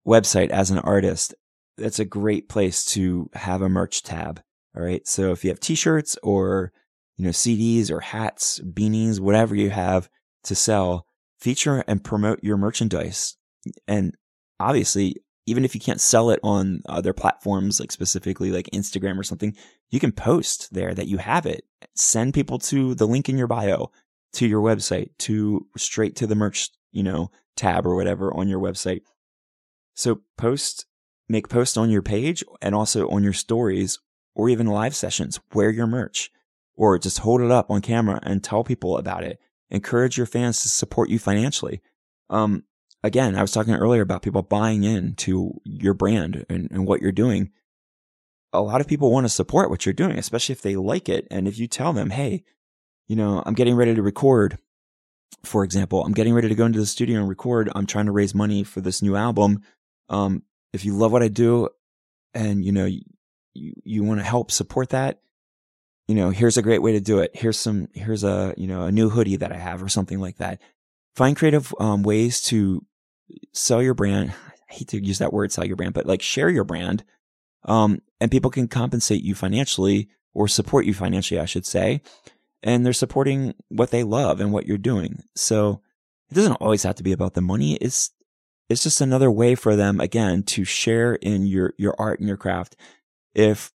website 0.06 0.50
as 0.50 0.70
an 0.70 0.78
artist, 0.78 1.34
that's 1.76 1.98
a 1.98 2.04
great 2.04 2.48
place 2.48 2.84
to 2.86 3.28
have 3.34 3.60
a 3.62 3.68
merch 3.68 4.02
tab. 4.02 4.42
All 4.76 4.82
right. 4.82 5.06
So 5.06 5.32
if 5.32 5.44
you 5.44 5.50
have 5.50 5.60
t-shirts 5.60 6.16
or, 6.22 6.72
you 7.16 7.24
know, 7.24 7.30
CDs 7.30 7.90
or 7.90 8.00
hats, 8.00 8.60
beanies, 8.60 9.20
whatever 9.20 9.54
you 9.54 9.70
have 9.70 10.08
to 10.44 10.54
sell, 10.54 11.06
feature 11.38 11.82
and 11.86 12.04
promote 12.04 12.44
your 12.44 12.56
merchandise. 12.56 13.36
And 13.88 14.14
obviously, 14.58 15.16
even 15.46 15.64
if 15.64 15.74
you 15.74 15.80
can't 15.80 16.00
sell 16.00 16.30
it 16.30 16.38
on 16.42 16.82
other 16.88 17.12
platforms, 17.12 17.80
like 17.80 17.90
specifically 17.90 18.52
like 18.52 18.68
Instagram 18.72 19.18
or 19.18 19.22
something, 19.22 19.56
you 19.90 19.98
can 19.98 20.12
post 20.12 20.72
there 20.72 20.94
that 20.94 21.08
you 21.08 21.18
have 21.18 21.46
it. 21.46 21.64
Send 21.94 22.34
people 22.34 22.58
to 22.60 22.94
the 22.94 23.06
link 23.06 23.28
in 23.28 23.38
your 23.38 23.46
bio 23.46 23.90
to 24.34 24.46
your 24.46 24.62
website, 24.62 25.10
to 25.18 25.66
straight 25.76 26.14
to 26.16 26.26
the 26.26 26.36
merch, 26.36 26.70
you 26.92 27.02
know, 27.02 27.30
tab 27.56 27.86
or 27.86 27.96
whatever 27.96 28.32
on 28.32 28.48
your 28.48 28.60
website. 28.60 29.00
So 29.94 30.20
post, 30.38 30.86
make 31.28 31.48
posts 31.48 31.76
on 31.76 31.90
your 31.90 32.02
page 32.02 32.44
and 32.62 32.74
also 32.74 33.08
on 33.08 33.24
your 33.24 33.32
stories 33.32 33.98
or 34.40 34.48
even 34.48 34.66
live 34.66 34.96
sessions. 34.96 35.38
Wear 35.52 35.68
your 35.68 35.86
merch 35.86 36.32
or 36.74 36.98
just 36.98 37.18
hold 37.18 37.42
it 37.42 37.50
up 37.50 37.70
on 37.70 37.82
camera 37.82 38.18
and 38.22 38.42
tell 38.42 38.64
people 38.64 38.96
about 38.96 39.22
it. 39.22 39.38
Encourage 39.68 40.16
your 40.16 40.26
fans 40.26 40.62
to 40.62 40.68
support 40.70 41.10
you 41.10 41.18
financially. 41.18 41.82
Um, 42.30 42.64
again, 43.04 43.36
I 43.36 43.42
was 43.42 43.52
talking 43.52 43.74
earlier 43.74 44.00
about 44.00 44.22
people 44.22 44.40
buying 44.40 44.82
into 44.82 45.60
your 45.64 45.92
brand 45.92 46.46
and, 46.48 46.70
and 46.70 46.86
what 46.86 47.02
you're 47.02 47.12
doing. 47.12 47.50
A 48.54 48.62
lot 48.62 48.80
of 48.80 48.88
people 48.88 49.12
want 49.12 49.26
to 49.26 49.28
support 49.28 49.68
what 49.68 49.84
you're 49.84 49.92
doing, 49.92 50.18
especially 50.18 50.54
if 50.54 50.62
they 50.62 50.74
like 50.74 51.10
it. 51.10 51.26
And 51.30 51.46
if 51.46 51.58
you 51.58 51.66
tell 51.66 51.92
them, 51.92 52.08
Hey, 52.08 52.42
you 53.08 53.16
know, 53.16 53.42
I'm 53.44 53.52
getting 53.52 53.76
ready 53.76 53.94
to 53.94 54.02
record. 54.02 54.56
For 55.44 55.64
example, 55.64 56.02
I'm 56.02 56.14
getting 56.14 56.32
ready 56.32 56.48
to 56.48 56.54
go 56.54 56.64
into 56.64 56.80
the 56.80 56.86
studio 56.86 57.20
and 57.20 57.28
record. 57.28 57.70
I'm 57.74 57.84
trying 57.84 58.06
to 58.06 58.12
raise 58.12 58.34
money 58.34 58.64
for 58.64 58.80
this 58.80 59.02
new 59.02 59.16
album. 59.16 59.60
Um, 60.08 60.44
if 60.72 60.86
you 60.86 60.96
love 60.96 61.12
what 61.12 61.22
I 61.22 61.28
do 61.28 61.68
and, 62.32 62.64
you 62.64 62.72
know, 62.72 62.88
you, 63.54 63.74
you, 63.84 64.04
want 64.04 64.20
to 64.20 64.24
help 64.24 64.50
support 64.50 64.90
that, 64.90 65.20
you 66.08 66.14
know, 66.14 66.30
here's 66.30 66.56
a 66.56 66.62
great 66.62 66.82
way 66.82 66.92
to 66.92 67.00
do 67.00 67.18
it. 67.20 67.30
Here's 67.34 67.58
some, 67.58 67.88
here's 67.94 68.24
a, 68.24 68.54
you 68.56 68.66
know, 68.66 68.82
a 68.82 68.92
new 68.92 69.10
hoodie 69.10 69.36
that 69.36 69.52
I 69.52 69.56
have 69.56 69.82
or 69.82 69.88
something 69.88 70.20
like 70.20 70.38
that. 70.38 70.60
Find 71.16 71.36
creative 71.36 71.74
um, 71.80 72.02
ways 72.02 72.40
to 72.42 72.84
sell 73.52 73.82
your 73.82 73.94
brand. 73.94 74.32
I 74.70 74.74
hate 74.74 74.88
to 74.88 75.04
use 75.04 75.18
that 75.18 75.32
word, 75.32 75.52
sell 75.52 75.66
your 75.66 75.76
brand, 75.76 75.94
but 75.94 76.06
like 76.06 76.22
share 76.22 76.48
your 76.48 76.64
brand. 76.64 77.04
Um, 77.64 78.00
and 78.20 78.30
people 78.30 78.50
can 78.50 78.68
compensate 78.68 79.22
you 79.22 79.34
financially 79.34 80.08
or 80.32 80.48
support 80.48 80.86
you 80.86 80.94
financially, 80.94 81.40
I 81.40 81.44
should 81.44 81.66
say 81.66 82.02
and 82.62 82.84
they're 82.84 82.92
supporting 82.92 83.54
what 83.68 83.90
they 83.90 84.02
love 84.02 84.40
and 84.40 84.52
what 84.52 84.66
you're 84.66 84.78
doing. 84.78 85.22
So 85.34 85.80
it 86.30 86.34
doesn't 86.34 86.54
always 86.54 86.82
have 86.82 86.96
to 86.96 87.02
be 87.02 87.12
about 87.12 87.34
the 87.34 87.40
money. 87.40 87.74
It's, 87.76 88.10
it's 88.68 88.82
just 88.82 89.00
another 89.00 89.30
way 89.30 89.54
for 89.54 89.76
them, 89.76 90.00
again, 90.00 90.42
to 90.44 90.64
share 90.64 91.14
in 91.14 91.46
your, 91.46 91.74
your 91.78 91.94
art 91.98 92.20
and 92.20 92.28
your 92.28 92.36
craft. 92.36 92.76
If, 93.34 93.72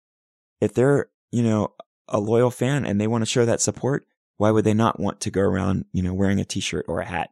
if 0.61 0.75
they're, 0.75 1.09
you 1.31 1.43
know, 1.43 1.75
a 2.09 2.19
loyal 2.19 2.51
fan 2.51 2.85
and 2.85 3.01
they 3.01 3.07
want 3.07 3.23
to 3.23 3.31
show 3.31 3.45
that 3.45 3.61
support, 3.61 4.07
why 4.37 4.51
would 4.51 4.65
they 4.65 4.75
not 4.75 4.99
want 4.99 5.21
to 5.23 5.31
go 5.31 5.41
around, 5.41 5.85
you 5.93 6.03
know, 6.03 6.15
wearing 6.15 6.41
a 6.41 6.45
t-shirt 6.45 6.87
or 6.89 7.01
a 7.01 7.07
hat? 7.07 7.31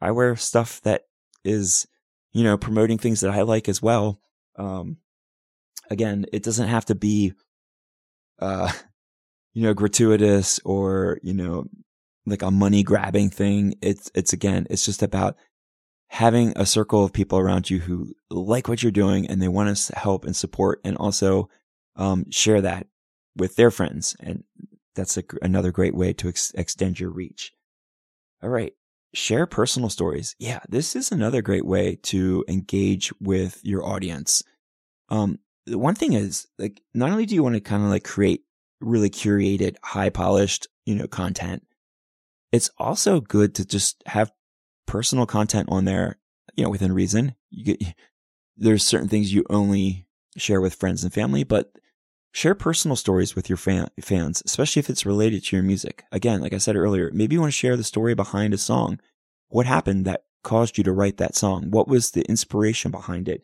I 0.00 0.10
wear 0.10 0.34
stuff 0.36 0.80
that 0.82 1.02
is, 1.44 1.86
you 2.32 2.44
know, 2.44 2.56
promoting 2.56 2.98
things 2.98 3.20
that 3.20 3.30
I 3.30 3.42
like 3.42 3.68
as 3.68 3.82
well. 3.82 4.20
Um, 4.56 4.98
again, 5.90 6.26
it 6.32 6.42
doesn't 6.42 6.68
have 6.68 6.86
to 6.86 6.94
be, 6.94 7.32
uh, 8.38 8.72
you 9.54 9.62
know, 9.62 9.74
gratuitous 9.74 10.60
or, 10.64 11.18
you 11.22 11.34
know, 11.34 11.66
like 12.26 12.42
a 12.42 12.50
money 12.50 12.82
grabbing 12.82 13.30
thing. 13.30 13.74
It's, 13.80 14.10
it's 14.14 14.32
again, 14.32 14.66
it's 14.70 14.84
just 14.84 15.02
about 15.02 15.36
having 16.08 16.52
a 16.56 16.66
circle 16.66 17.04
of 17.04 17.12
people 17.12 17.38
around 17.38 17.70
you 17.70 17.78
who 17.78 18.14
like 18.30 18.68
what 18.68 18.82
you're 18.82 18.92
doing 18.92 19.26
and 19.26 19.40
they 19.40 19.48
want 19.48 19.76
to 19.76 19.96
help 19.96 20.24
and 20.24 20.34
support 20.34 20.80
and 20.84 20.96
also, 20.96 21.48
um, 21.96 22.30
share 22.30 22.60
that 22.60 22.86
with 23.36 23.56
their 23.56 23.70
friends. 23.70 24.16
And 24.20 24.44
that's 24.94 25.16
a, 25.16 25.24
another 25.42 25.70
great 25.70 25.94
way 25.94 26.12
to 26.14 26.28
ex- 26.28 26.52
extend 26.54 26.98
your 26.98 27.10
reach. 27.10 27.52
All 28.42 28.48
right. 28.48 28.72
Share 29.14 29.46
personal 29.46 29.90
stories. 29.90 30.34
Yeah. 30.38 30.60
This 30.68 30.96
is 30.96 31.12
another 31.12 31.42
great 31.42 31.66
way 31.66 31.96
to 32.04 32.44
engage 32.48 33.12
with 33.20 33.60
your 33.62 33.84
audience. 33.84 34.42
Um, 35.08 35.38
the 35.66 35.78
one 35.78 35.94
thing 35.94 36.12
is 36.12 36.46
like, 36.58 36.82
not 36.94 37.10
only 37.10 37.26
do 37.26 37.34
you 37.34 37.42
want 37.42 37.54
to 37.54 37.60
kind 37.60 37.84
of 37.84 37.90
like 37.90 38.04
create 38.04 38.42
really 38.80 39.10
curated, 39.10 39.76
high 39.82 40.10
polished, 40.10 40.68
you 40.86 40.94
know, 40.94 41.06
content. 41.06 41.64
It's 42.52 42.70
also 42.78 43.20
good 43.20 43.54
to 43.56 43.64
just 43.64 44.02
have 44.06 44.32
personal 44.88 45.26
content 45.26 45.68
on 45.70 45.84
there, 45.84 46.18
you 46.56 46.64
know, 46.64 46.70
within 46.70 46.92
reason. 46.92 47.36
You 47.50 47.76
get, 47.76 47.94
there's 48.56 48.82
certain 48.82 49.08
things 49.08 49.32
you 49.32 49.44
only 49.48 50.08
share 50.36 50.60
with 50.60 50.74
friends 50.74 51.04
and 51.04 51.12
family, 51.12 51.44
but 51.44 51.70
share 52.32 52.56
personal 52.56 52.96
stories 52.96 53.36
with 53.36 53.48
your 53.48 53.56
fan, 53.56 53.88
fans, 54.00 54.42
especially 54.44 54.80
if 54.80 54.90
it's 54.90 55.06
related 55.06 55.44
to 55.44 55.56
your 55.56 55.62
music. 55.62 56.04
Again, 56.10 56.40
like 56.40 56.52
I 56.52 56.58
said 56.58 56.74
earlier, 56.74 57.10
maybe 57.12 57.34
you 57.34 57.40
want 57.40 57.52
to 57.52 57.56
share 57.56 57.76
the 57.76 57.84
story 57.84 58.14
behind 58.14 58.52
a 58.52 58.58
song. 58.58 58.98
What 59.48 59.66
happened 59.66 60.04
that 60.06 60.24
caused 60.42 60.78
you 60.78 60.84
to 60.84 60.92
write 60.92 61.18
that 61.18 61.36
song? 61.36 61.70
What 61.70 61.86
was 61.86 62.10
the 62.10 62.22
inspiration 62.22 62.90
behind 62.90 63.28
it? 63.28 63.42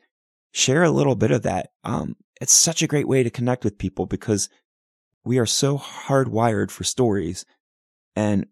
Share 0.52 0.82
a 0.82 0.90
little 0.90 1.14
bit 1.14 1.30
of 1.30 1.42
that. 1.42 1.70
Um, 1.84 2.16
it's 2.40 2.52
such 2.52 2.82
a 2.82 2.86
great 2.86 3.08
way 3.08 3.22
to 3.22 3.30
connect 3.30 3.64
with 3.64 3.78
people 3.78 4.06
because 4.06 4.48
we 5.24 5.38
are 5.38 5.46
so 5.46 5.78
hardwired 5.78 6.70
for 6.70 6.84
stories. 6.84 7.44
And 8.16 8.46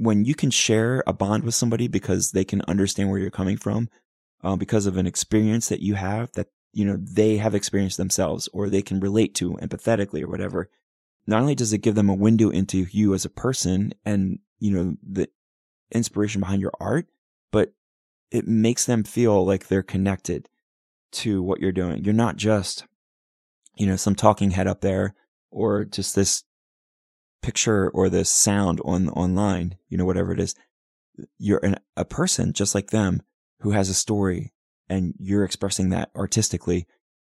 when 0.00 0.24
you 0.24 0.34
can 0.34 0.50
share 0.50 1.02
a 1.06 1.12
bond 1.12 1.44
with 1.44 1.54
somebody 1.54 1.88
because 1.88 2.32
they 2.32 2.44
can 2.44 2.62
understand 2.68 3.10
where 3.10 3.18
you're 3.18 3.30
coming 3.30 3.56
from, 3.56 3.88
uh, 4.42 4.56
because 4.56 4.86
of 4.86 4.96
an 4.96 5.06
experience 5.06 5.68
that 5.68 5.80
you 5.80 5.94
have 5.94 6.32
that, 6.32 6.48
you 6.72 6.84
know, 6.84 6.96
they 7.00 7.38
have 7.38 7.54
experienced 7.54 7.96
themselves 7.96 8.48
or 8.52 8.68
they 8.68 8.82
can 8.82 9.00
relate 9.00 9.34
to 9.36 9.52
empathetically 9.54 10.22
or 10.22 10.28
whatever. 10.28 10.70
Not 11.26 11.40
only 11.40 11.54
does 11.54 11.72
it 11.72 11.78
give 11.78 11.94
them 11.94 12.08
a 12.08 12.14
window 12.14 12.50
into 12.50 12.86
you 12.90 13.14
as 13.14 13.24
a 13.24 13.30
person 13.30 13.92
and, 14.04 14.38
you 14.58 14.72
know, 14.72 14.96
the 15.02 15.28
inspiration 15.92 16.40
behind 16.40 16.60
your 16.60 16.72
art, 16.80 17.06
but 17.50 17.72
it 18.30 18.46
makes 18.46 18.86
them 18.86 19.04
feel 19.04 19.44
like 19.44 19.66
they're 19.66 19.82
connected 19.82 20.48
to 21.10 21.42
what 21.42 21.60
you're 21.60 21.72
doing. 21.72 22.04
You're 22.04 22.14
not 22.14 22.36
just, 22.36 22.86
you 23.76 23.86
know, 23.86 23.96
some 23.96 24.14
talking 24.14 24.52
head 24.52 24.66
up 24.66 24.80
there 24.80 25.14
or 25.50 25.84
just 25.84 26.14
this 26.14 26.44
picture 27.42 27.88
or 27.90 28.08
this 28.08 28.30
sound 28.30 28.80
on 28.84 29.08
online, 29.10 29.76
you 29.88 29.96
know, 29.96 30.04
whatever 30.04 30.32
it 30.32 30.40
is, 30.40 30.54
you're 31.38 31.64
an, 31.64 31.76
a 31.96 32.04
person 32.04 32.52
just 32.52 32.74
like 32.74 32.90
them 32.90 33.22
who 33.60 33.72
has 33.72 33.88
a 33.88 33.94
story 33.94 34.52
and 34.88 35.14
you're 35.18 35.44
expressing 35.44 35.90
that 35.90 36.10
artistically 36.16 36.86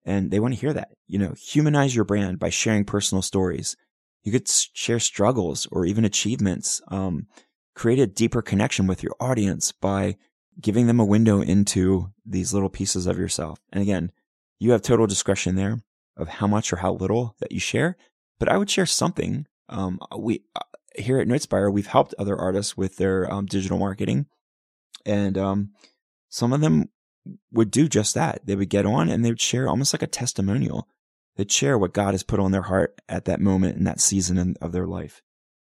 and 0.06 0.30
they 0.30 0.40
want 0.40 0.54
to 0.54 0.60
hear 0.60 0.74
that. 0.74 0.92
You 1.08 1.20
know, 1.20 1.34
humanize 1.34 1.96
your 1.96 2.06
brand 2.06 2.40
by 2.40 2.50
sharing 2.50 2.86
personal 2.86 3.22
stories. 3.22 3.76
You 4.24 4.32
could 4.32 4.48
share 4.48 5.00
struggles 5.00 5.68
or 5.72 5.86
even 5.86 6.06
achievements. 6.06 6.82
Um, 6.90 7.28
create 7.74 8.00
a 8.00 8.08
deeper 8.08 8.42
connection 8.42 8.88
with 8.88 9.04
your 9.04 9.16
audience 9.20 9.72
by 9.72 10.16
giving 10.62 10.88
them 10.88 11.00
a 11.00 11.06
window 11.06 11.42
into 11.42 12.12
these 12.26 12.54
little 12.54 12.70
pieces 12.70 13.08
of 13.08 13.18
yourself. 13.18 13.60
And 13.74 13.82
again, 13.82 14.12
you 14.60 14.72
have 14.72 14.82
total 14.82 15.08
discretion 15.08 15.56
there 15.56 15.82
of 16.16 16.28
how 16.28 16.48
much 16.48 16.72
or 16.72 16.78
how 16.78 16.94
little 16.94 17.36
that 17.40 17.52
you 17.52 17.60
share, 17.60 17.98
but 18.40 18.48
I 18.48 18.58
would 18.58 18.70
share 18.70 18.86
something. 18.86 19.48
Um, 19.70 20.00
we 20.18 20.44
uh, 20.56 20.62
here 20.98 21.20
at 21.20 21.28
Notespire, 21.28 21.72
we've 21.72 21.88
helped 21.88 22.16
other 22.18 22.38
artists 22.38 22.78
with 22.78 22.98
their 22.98 23.32
um, 23.32 23.46
digital 23.46 23.78
marketing, 23.78 24.28
and 25.06 25.38
um, 25.38 25.72
some 26.30 26.54
of 26.54 26.62
them 26.62 26.90
would 27.52 27.72
do 27.72 27.88
just 27.88 28.16
that. 28.16 28.46
They 28.46 28.56
would 28.56 28.70
get 28.70 28.86
on 28.86 29.10
and 29.10 29.26
they 29.26 29.30
would 29.30 29.42
share 29.42 29.68
almost 29.68 29.94
like 29.94 30.04
a 30.04 30.08
testimonial 30.08 30.88
they'd 31.36 31.52
share 31.52 31.78
what 31.78 31.94
God 31.94 32.14
has 32.14 32.24
put 32.24 32.40
on 32.40 32.52
their 32.52 32.64
heart 32.64 33.00
at 33.08 33.26
that 33.26 33.42
moment 33.42 33.78
in 33.78 33.84
that 33.86 34.00
season 34.00 34.56
of 34.62 34.72
their 34.72 34.88
life. 34.88 35.22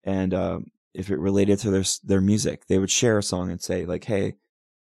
And, 0.03 0.33
uh, 0.33 0.59
if 0.93 1.11
it 1.11 1.19
related 1.19 1.59
to 1.59 1.69
their, 1.69 1.83
their 2.03 2.21
music, 2.21 2.65
they 2.67 2.79
would 2.79 2.89
share 2.89 3.19
a 3.19 3.23
song 3.23 3.51
and 3.51 3.61
say 3.61 3.85
like, 3.85 4.05
Hey, 4.05 4.33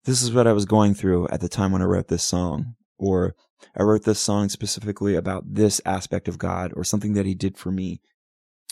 this 0.03 0.21
is 0.21 0.33
what 0.33 0.47
I 0.47 0.51
was 0.51 0.65
going 0.65 0.93
through 0.93 1.27
at 1.29 1.39
the 1.39 1.47
time 1.47 1.71
when 1.71 1.81
I 1.81 1.85
wrote 1.85 2.09
this 2.09 2.23
song. 2.23 2.75
Or 2.97 3.35
I 3.77 3.83
wrote 3.83 4.03
this 4.03 4.19
song 4.19 4.49
specifically 4.49 5.15
about 5.15 5.53
this 5.53 5.79
aspect 5.85 6.27
of 6.27 6.37
God 6.37 6.73
or 6.75 6.83
something 6.83 7.13
that 7.13 7.25
he 7.25 7.33
did 7.33 7.57
for 7.57 7.71
me 7.71 8.01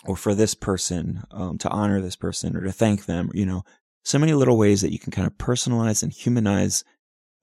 or 0.05 0.15
for 0.15 0.33
this 0.33 0.53
person, 0.53 1.23
um, 1.31 1.57
to 1.57 1.69
honor 1.69 2.01
this 2.01 2.15
person 2.15 2.55
or 2.55 2.61
to 2.61 2.71
thank 2.71 3.05
them, 3.05 3.29
you 3.33 3.45
know, 3.45 3.63
so 4.03 4.17
many 4.17 4.33
little 4.33 4.57
ways 4.57 4.81
that 4.81 4.91
you 4.91 4.99
can 4.99 5.11
kind 5.11 5.27
of 5.27 5.37
personalize 5.37 6.03
and 6.03 6.13
humanize, 6.13 6.83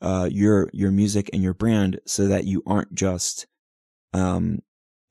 uh, 0.00 0.28
your, 0.30 0.70
your 0.72 0.90
music 0.90 1.30
and 1.32 1.42
your 1.42 1.54
brand 1.54 2.00
so 2.06 2.26
that 2.28 2.44
you 2.44 2.62
aren't 2.66 2.94
just, 2.94 3.46
um, 4.12 4.60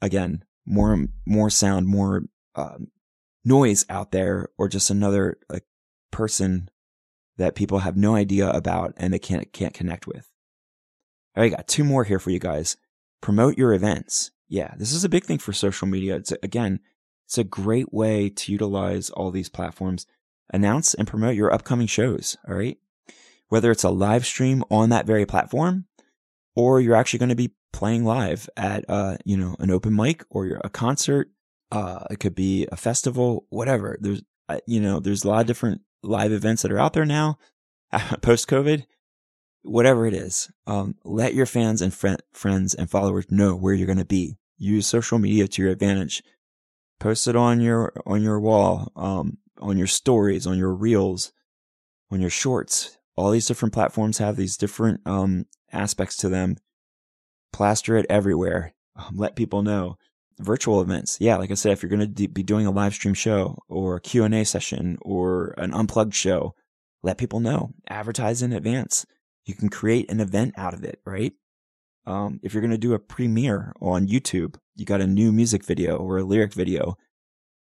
again, 0.01 0.43
more, 0.65 1.05
more 1.25 1.49
sound, 1.49 1.88
more, 1.88 2.23
uh, 2.55 2.77
noise 3.43 3.86
out 3.89 4.12
there 4.12 4.49
or 4.58 4.67
just 4.67 4.89
another 4.89 5.38
like 5.49 5.65
person 6.12 6.67
that 7.38 7.55
people 7.55 7.79
have 7.79 7.95
no 7.95 8.15
idea 8.15 8.49
about 8.49 8.93
and 8.97 9.13
they 9.13 9.19
can't, 9.19 9.53
can't 9.53 9.73
connect 9.73 10.08
with. 10.08 10.31
All 11.36 11.43
right, 11.43 11.51
I 11.51 11.55
got 11.55 11.67
two 11.67 11.84
more 11.84 12.05
here 12.05 12.19
for 12.19 12.31
you 12.31 12.39
guys. 12.39 12.77
Promote 13.21 13.58
your 13.58 13.73
events. 13.73 14.31
Yeah, 14.47 14.73
this 14.77 14.93
is 14.93 15.03
a 15.03 15.10
big 15.10 15.25
thing 15.25 15.38
for 15.38 15.53
social 15.53 15.88
media. 15.88 16.15
It's 16.15 16.31
again, 16.43 16.79
it's 17.25 17.38
a 17.38 17.43
great 17.43 17.91
way 17.91 18.29
to 18.29 18.51
utilize 18.51 19.09
all 19.09 19.31
these 19.31 19.49
platforms. 19.49 20.05
Announce 20.53 20.93
and 20.93 21.07
promote 21.07 21.35
your 21.35 21.51
upcoming 21.51 21.88
shows. 21.88 22.38
All 22.47 22.55
right. 22.55 22.77
Whether 23.49 23.71
it's 23.71 23.83
a 23.83 23.89
live 23.89 24.25
stream 24.25 24.63
on 24.69 24.89
that 24.89 25.07
very 25.07 25.25
platform 25.25 25.85
or 26.55 26.79
you're 26.79 26.95
actually 26.95 27.19
going 27.19 27.29
to 27.29 27.35
be 27.35 27.53
playing 27.73 28.05
live 28.05 28.49
at, 28.55 28.85
uh, 28.88 29.17
you 29.25 29.38
know, 29.38 29.55
an 29.59 29.71
open 29.71 29.95
mic 29.95 30.23
or 30.29 30.61
a 30.63 30.69
concert. 30.69 31.29
Uh, 31.71 32.05
it 32.11 32.19
could 32.19 32.35
be 32.35 32.67
a 32.71 32.77
festival, 32.77 33.45
whatever. 33.49 33.97
There's, 33.99 34.21
uh, 34.47 34.59
you 34.67 34.79
know, 34.79 34.99
there's 34.99 35.23
a 35.23 35.27
lot 35.27 35.41
of 35.41 35.47
different 35.47 35.81
live 36.03 36.31
events 36.31 36.61
that 36.61 36.71
are 36.71 36.79
out 36.79 36.93
there 36.93 37.05
now 37.05 37.38
post 38.21 38.47
COVID. 38.47 38.85
Whatever 39.63 40.05
it 40.05 40.13
is, 40.13 40.51
um, 40.67 40.93
let 41.03 41.33
your 41.33 41.47
fans 41.47 41.81
and 41.81 41.91
fr- 41.91 42.21
friends 42.33 42.75
and 42.75 42.88
followers 42.88 43.25
know 43.31 43.55
where 43.55 43.73
you're 43.73 43.88
going 43.88 43.97
to 43.97 44.05
be. 44.05 44.38
Use 44.57 44.85
social 44.85 45.17
media 45.17 45.47
to 45.47 45.61
your 45.63 45.71
advantage 45.71 46.21
post 46.99 47.27
it 47.27 47.36
on 47.36 47.62
your 47.62 47.93
on 48.05 48.21
your 48.21 48.39
wall, 48.39 48.91
um, 48.95 49.38
on 49.60 49.77
your 49.77 49.88
stories, 49.88 50.47
on 50.47 50.58
your 50.58 50.73
reels, 50.73 51.31
on 52.12 52.21
your 52.21 52.29
shorts. 52.29 52.97
All 53.15 53.31
these 53.31 53.47
different 53.47 53.73
platforms 53.73 54.17
have 54.17 54.36
these 54.36 54.58
different 54.58 55.01
um, 55.05 55.45
aspects 55.71 56.17
to 56.17 56.29
them. 56.29 56.58
Plaster 57.53 57.95
it 57.95 58.05
everywhere. 58.10 58.73
Um, 58.95 59.15
let 59.15 59.36
people 59.36 59.62
know. 59.62 59.97
Virtual 60.39 60.81
events, 60.81 61.17
yeah, 61.21 61.38
like 61.38 61.49
I 61.49 61.53
said, 61.53 61.71
if 61.71 61.81
you're 61.81 61.89
going 61.89 62.13
to 62.13 62.27
be 62.27 62.43
doing 62.43 62.65
a 62.65 62.71
live 62.71 62.93
stream 62.93 63.13
show 63.13 63.58
or 63.69 63.95
a 63.95 64.01
Q 64.01 64.25
and 64.25 64.36
A 64.36 64.43
session 64.43 64.97
or 65.01 65.53
an 65.58 65.73
unplugged 65.73 66.13
show, 66.13 66.55
let 67.03 67.17
people 67.17 67.39
know. 67.39 67.71
Advertise 67.89 68.41
in 68.41 68.51
advance. 68.51 69.05
You 69.45 69.53
can 69.53 69.69
create 69.69 70.12
an 70.12 70.19
event 70.19 70.55
out 70.58 70.73
of 70.73 70.84
it, 70.84 70.99
right? 71.05 71.31
Um, 72.05 72.39
if 72.43 72.53
you're 72.53 72.61
going 72.61 72.71
to 72.71 72.77
do 72.77 72.93
a 72.93 72.99
premiere 72.99 73.73
on 73.81 74.07
YouTube, 74.07 74.55
you 74.75 74.85
got 74.85 75.01
a 75.01 75.07
new 75.07 75.31
music 75.31 75.63
video 75.63 75.97
or 75.97 76.17
a 76.17 76.23
lyric 76.23 76.53
video, 76.53 76.97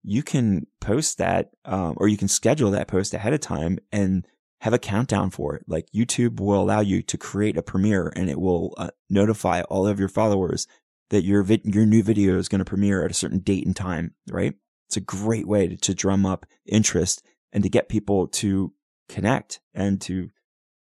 you 0.03 0.23
can 0.23 0.67
post 0.81 1.19
that, 1.19 1.51
um, 1.65 1.95
or 1.97 2.09
you 2.09 2.17
can 2.17 2.29
schedule 2.29 2.71
that 2.71 2.89
post 2.89 3.15
ahead 3.15 3.33
of 3.33 3.41
time 3.41 3.79
and 3.91 4.27
have 4.61 4.73
a 4.73 4.79
countdown 4.79 5.31
for 5.31 5.55
it. 5.55 5.65
Like 5.67 5.89
YouTube 5.95 6.41
will 6.41 6.61
allow 6.61 6.81
you 6.81 7.03
to 7.03 7.17
create 7.19 7.57
a 7.57 7.63
premiere 7.63 8.13
and 8.17 8.29
it 8.29 8.41
will 8.41 8.75
uh, 8.77 8.91
notify 9.09 9.63
all 9.63 9.87
of 9.87 9.99
your 9.99 10.09
followers 10.09 10.67
that 11.11 11.25
your 11.25 11.43
vi- 11.43 11.63
your 11.65 11.87
new 11.87 12.03
video 12.03 12.39
is 12.39 12.49
going 12.49 12.59
to 12.59 12.65
premiere 12.65 13.05
at 13.05 13.11
a 13.11 13.15
certain 13.15 13.39
date 13.39 13.67
and 13.67 13.75
time, 13.75 14.15
right? 14.29 14.55
It's 14.89 14.97
a 14.97 15.01
great 15.01 15.47
way 15.47 15.69
to, 15.69 15.77
to 15.77 15.95
drum 15.95 16.27
up 16.27 16.47
interest 16.67 17.23
and 17.53 17.63
to 17.63 17.71
get 17.71 17.89
people 17.89 18.29
to 18.29 18.73
connect 19.09 19.61
and 19.75 20.01
to 20.03 20.31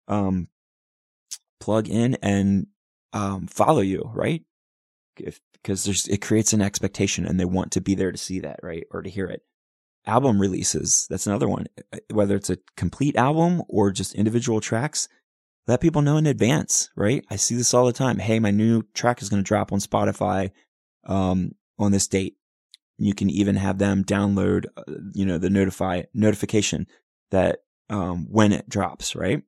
um, 0.08 0.48
plug 1.60 1.88
in 1.90 2.16
and 2.22 2.68
um, 3.14 3.48
follow 3.48 3.82
you, 3.82 4.10
right? 4.14 4.44
If, 5.18 5.40
because 5.54 5.84
there's, 5.84 6.08
it 6.08 6.22
creates 6.22 6.54
an 6.54 6.62
expectation 6.62 7.26
and 7.26 7.40
they 7.40 7.46
want 7.46 7.72
to 7.74 7.82
be 7.82 7.96
there 7.96 8.12
to 8.12 8.18
see 8.18 8.40
that, 8.40 8.60
right? 8.64 8.86
Or 8.92 9.02
to 9.02 9.10
hear 9.10 9.26
it. 9.28 9.42
Album 10.06 10.40
releases. 10.40 11.08
That's 11.10 11.28
another 11.28 11.50
one. 11.50 11.66
Whether 12.14 12.36
it's 12.36 12.50
a 12.50 12.60
complete 12.78 13.18
album 13.18 13.64
or 13.68 13.92
just 13.92 14.16
individual 14.16 14.62
tracks, 14.62 15.10
let 15.68 15.82
people 15.82 16.02
know 16.02 16.16
in 16.16 16.26
advance, 16.26 16.90
right? 16.96 17.26
I 17.30 17.36
see 17.36 17.56
this 17.56 17.74
all 17.74 17.86
the 17.86 17.92
time. 17.92 18.20
Hey, 18.20 18.40
my 18.40 18.52
new 18.52 18.84
track 18.94 19.22
is 19.22 19.30
going 19.30 19.44
to 19.44 19.48
drop 19.48 19.74
on 19.74 19.80
Spotify, 19.80 20.52
um, 21.06 21.52
on 21.78 21.92
this 21.92 22.08
date. 22.08 22.38
You 22.98 23.14
can 23.14 23.30
even 23.30 23.58
have 23.58 23.78
them 23.78 24.04
download, 24.04 24.66
uh, 24.78 24.84
you 25.14 25.26
know, 25.26 25.38
the 25.38 25.50
notify 25.50 26.04
notification 26.14 26.88
that, 27.32 27.60
um, 27.90 28.28
when 28.30 28.54
it 28.54 28.70
drops, 28.70 29.16
right? 29.16 29.44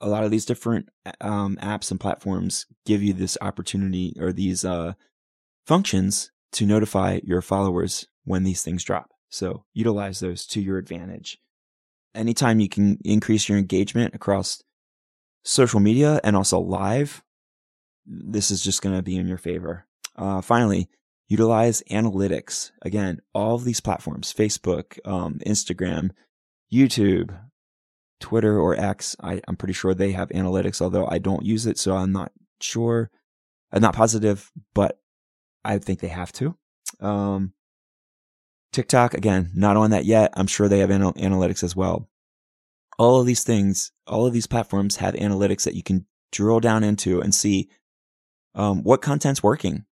A 0.00 0.08
lot 0.08 0.24
of 0.24 0.30
these 0.30 0.46
different 0.46 0.88
um, 1.20 1.56
apps 1.62 1.90
and 1.90 2.00
platforms 2.00 2.66
give 2.86 3.02
you 3.02 3.12
this 3.12 3.36
opportunity 3.40 4.16
or 4.18 4.32
these 4.32 4.64
uh, 4.64 4.94
functions 5.66 6.30
to 6.52 6.66
notify 6.66 7.20
your 7.22 7.42
followers 7.42 8.06
when 8.24 8.44
these 8.44 8.62
things 8.62 8.82
drop. 8.84 9.10
So 9.28 9.64
utilize 9.72 10.20
those 10.20 10.46
to 10.48 10.60
your 10.60 10.78
advantage. 10.78 11.38
Anytime 12.14 12.60
you 12.60 12.68
can 12.68 12.98
increase 13.04 13.48
your 13.48 13.58
engagement 13.58 14.14
across 14.14 14.62
social 15.44 15.80
media 15.80 16.20
and 16.24 16.34
also 16.34 16.58
live, 16.58 17.22
this 18.04 18.50
is 18.50 18.62
just 18.62 18.82
going 18.82 18.96
to 18.96 19.02
be 19.02 19.16
in 19.16 19.28
your 19.28 19.38
favor. 19.38 19.86
Uh, 20.16 20.40
finally, 20.40 20.88
utilize 21.28 21.82
analytics. 21.90 22.72
Again, 22.82 23.20
all 23.32 23.54
of 23.54 23.64
these 23.64 23.80
platforms, 23.80 24.34
Facebook, 24.34 24.98
um, 25.04 25.38
Instagram, 25.46 26.10
YouTube, 26.72 27.38
Twitter 28.20 28.58
or 28.58 28.78
X. 28.78 29.16
I, 29.20 29.40
am 29.48 29.56
pretty 29.56 29.74
sure 29.74 29.94
they 29.94 30.12
have 30.12 30.28
analytics, 30.28 30.80
although 30.80 31.06
I 31.06 31.18
don't 31.18 31.44
use 31.44 31.66
it, 31.66 31.78
so 31.78 31.96
I'm 31.96 32.12
not 32.12 32.32
sure. 32.60 33.10
I'm 33.72 33.82
not 33.82 33.94
positive, 33.94 34.50
but 34.74 35.00
I 35.64 35.78
think 35.78 36.00
they 36.00 36.08
have 36.08 36.32
to. 36.32 36.56
Um, 37.00 37.54
TikTok, 38.72 39.14
again, 39.14 39.50
not 39.54 39.76
on 39.76 39.90
that 39.90 40.04
yet. 40.04 40.32
I'm 40.34 40.46
sure 40.46 40.68
they 40.68 40.78
have 40.78 40.90
anal- 40.90 41.14
analytics 41.14 41.62
as 41.62 41.74
well. 41.74 42.08
All 42.98 43.20
of 43.20 43.26
these 43.26 43.42
things, 43.42 43.92
all 44.06 44.26
of 44.26 44.32
these 44.32 44.46
platforms 44.46 44.96
have 44.96 45.14
analytics 45.14 45.64
that 45.64 45.74
you 45.74 45.82
can 45.82 46.06
drill 46.32 46.60
down 46.60 46.84
into 46.84 47.20
and 47.20 47.34
see 47.34 47.70
um, 48.54 48.82
what 48.82 49.02
content's 49.02 49.42
working. 49.42 49.84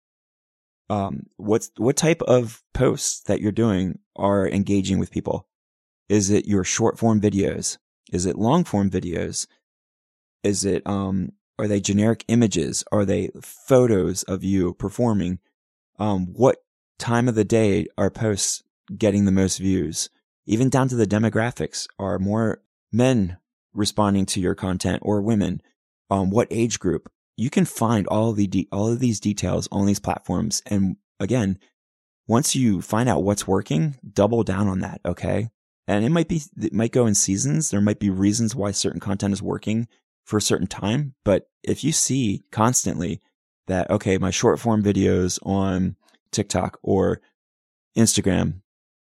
Um, 0.91 1.27
what's 1.37 1.71
what 1.77 1.97
type 1.97 2.23
of 2.23 2.63
posts 2.73 3.21
that 3.23 3.41
you're 3.41 3.53
doing 3.53 3.99
are 4.17 4.49
engaging 4.49 4.99
with 4.99 5.11
people? 5.11 5.47
Is 6.09 6.31
it 6.31 6.47
your 6.47 6.65
short 6.65 6.99
form 6.99 7.21
videos? 7.21 7.79
Is 8.13 8.27
it 8.27 8.39
long 8.39 8.65
form 8.65 8.91
videos? 8.91 9.47
Is 10.43 10.65
it, 10.65 10.83
um, 10.87 11.33
are 11.59 11.69
they 11.69 11.81
generic 11.81 12.25
images? 12.29 12.85
Are 12.93 13.05
they 13.05 13.31
photos 13.41 14.23
of 14.25 14.45
you 14.45 14.75
performing? 14.75 15.41
Um, 15.99 16.27
what 16.33 16.63
time 16.99 17.29
of 17.29 17.35
the 17.35 17.45
day 17.45 17.87
are 17.97 18.11
posts 18.11 18.63
getting 18.97 19.25
the 19.25 19.33
most 19.33 19.59
views? 19.59 20.11
Even 20.47 20.69
down 20.69 20.89
to 20.89 20.95
the 20.95 21.07
demographics. 21.07 21.87
Are 21.99 22.19
more 22.19 22.63
men 22.93 23.39
responding 23.75 24.27
to 24.27 24.41
your 24.41 24.55
content 24.55 25.03
or 25.03 25.21
women? 25.21 25.61
Um, 26.11 26.31
what 26.31 26.49
age 26.51 26.79
group? 26.79 27.11
You 27.37 27.51
can 27.51 27.65
find 27.65 28.07
all 28.07 28.33
the 28.33 28.47
de- 28.47 28.69
all 28.73 28.91
of 28.91 28.99
these 28.99 29.21
details 29.21 29.69
on 29.71 29.87
these 29.87 30.01
platforms. 30.01 30.63
And 30.67 30.97
again, 31.21 31.59
once 32.27 32.57
you 32.57 32.81
find 32.81 33.09
out 33.09 33.23
what's 33.23 33.47
working, 33.47 33.97
double 34.13 34.43
down 34.43 34.69
on 34.69 34.81
that. 34.81 35.01
Okay 35.05 35.51
and 35.89 36.05
it 36.05 36.11
might 36.11 36.29
be 36.29 36.43
it 36.61 36.75
might 36.75 36.93
go 36.93 37.07
in 37.07 37.15
seasons. 37.15 37.71
There 37.71 37.81
might 37.81 37.99
be 37.99 38.11
reasons 38.11 38.55
why 38.55 38.71
certain 38.71 39.01
content 39.01 39.33
is 39.33 39.43
working 39.43 39.89
for 40.25 40.37
a 40.37 40.43
certain 40.43 40.67
time. 40.67 41.15
But 41.25 41.49
if 41.65 41.83
you 41.83 41.91
see 41.91 42.45
constantly 42.53 43.23
that 43.67 43.91
okay 43.91 44.19
my 44.19 44.31
short 44.31 44.61
form 44.61 44.83
videos 44.83 45.39
on 45.43 45.97
TikTok 46.31 46.79
or 46.83 47.21
Instagram 47.97 48.61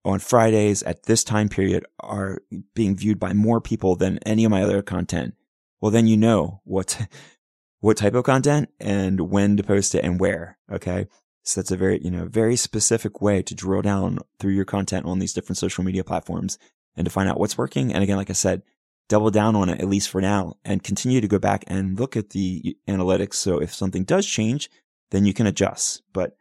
on 0.04 0.20
Fridays 0.20 0.84
at 0.84 1.04
this 1.04 1.24
time 1.24 1.48
period 1.50 1.86
are 2.02 2.40
being 2.76 2.96
viewed 2.96 3.20
by 3.20 3.34
more 3.34 3.62
people 3.62 3.96
than 3.96 4.20
any 4.20 4.44
of 4.44 4.52
my 4.52 4.62
other 4.62 4.82
content 4.82 5.34
well 5.82 5.92
then 5.92 6.08
you 6.08 6.16
know 6.16 6.62
what 6.64 7.08
what 7.80 7.98
type 7.98 8.14
of 8.14 8.24
content 8.24 8.70
and 8.80 9.20
when 9.20 9.58
to 9.58 9.64
post 9.64 9.96
it 9.96 10.04
and 10.04 10.20
where 10.20 10.58
okay 10.72 11.08
so 11.46 11.62
that's 11.62 11.72
a 11.72 11.78
very, 11.78 12.02
you 12.04 12.10
know, 12.10 12.26
very 12.26 12.56
specific 12.56 13.22
way 13.22 13.44
to 13.44 13.54
drill 13.54 13.84
down 13.84 14.18
through 14.40 14.54
your 14.54 14.66
content 14.66 15.06
on 15.06 15.20
these 15.20 15.32
different 15.32 15.58
social 15.58 15.84
media 15.84 16.04
platforms 16.04 16.58
and 16.96 17.06
to 17.06 17.12
find 17.12 17.30
out 17.30 17.40
what's 17.40 17.58
working. 17.58 17.94
And 17.94 18.04
again, 18.04 18.18
like 18.18 18.32
I 18.32 18.34
said, 18.34 18.64
double 19.10 19.30
down 19.30 19.56
on 19.56 19.70
it, 19.70 19.80
at 19.80 19.88
least 19.88 20.10
for 20.10 20.22
now, 20.22 20.56
and 20.66 20.84
continue 20.84 21.22
to 21.22 21.28
go 21.28 21.38
back 21.38 21.64
and 21.68 22.00
look 22.00 22.18
at 22.18 22.32
the 22.32 22.76
analytics. 22.88 23.36
So 23.36 23.60
if 23.60 23.72
something 23.72 24.04
does 24.04 24.26
change, 24.26 24.72
then 25.12 25.26
you 25.26 25.36
can 25.36 25.46
adjust. 25.46 26.02
But 26.14 26.36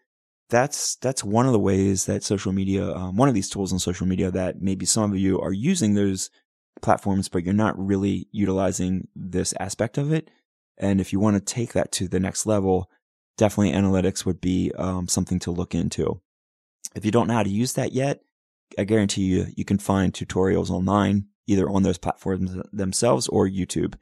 that's, 0.48 0.96
that's 0.96 1.22
one 1.22 1.44
of 1.44 1.52
the 1.52 1.58
ways 1.58 2.06
that 2.06 2.24
social 2.24 2.52
media, 2.52 2.90
um, 2.90 3.16
one 3.16 3.28
of 3.28 3.34
these 3.34 3.50
tools 3.50 3.74
on 3.74 3.78
social 3.78 4.06
media 4.06 4.30
that 4.30 4.62
maybe 4.62 4.86
some 4.86 5.12
of 5.12 5.18
you 5.18 5.38
are 5.38 5.52
using 5.52 5.92
those 5.92 6.30
platforms, 6.80 7.28
but 7.28 7.44
you're 7.44 7.52
not 7.52 7.78
really 7.78 8.26
utilizing 8.32 9.08
this 9.14 9.52
aspect 9.60 9.98
of 9.98 10.12
it. 10.12 10.30
And 10.78 10.98
if 10.98 11.12
you 11.12 11.20
want 11.20 11.36
to 11.36 11.54
take 11.54 11.74
that 11.74 11.92
to 11.92 12.08
the 12.08 12.20
next 12.20 12.46
level, 12.46 12.90
definitely 13.36 13.72
analytics 13.72 14.24
would 14.24 14.40
be 14.40 14.72
um, 14.76 15.08
something 15.08 15.38
to 15.40 15.50
look 15.50 15.74
into. 15.74 16.20
If 16.94 17.04
you 17.04 17.10
don't 17.10 17.26
know 17.26 17.34
how 17.34 17.42
to 17.42 17.50
use 17.50 17.72
that 17.74 17.92
yet, 17.92 18.20
I 18.78 18.84
guarantee 18.84 19.22
you, 19.22 19.46
you 19.56 19.64
can 19.64 19.78
find 19.78 20.12
tutorials 20.12 20.70
online, 20.70 21.26
either 21.46 21.68
on 21.68 21.82
those 21.82 21.98
platforms 21.98 22.56
themselves 22.72 23.28
or 23.28 23.48
YouTube 23.48 23.94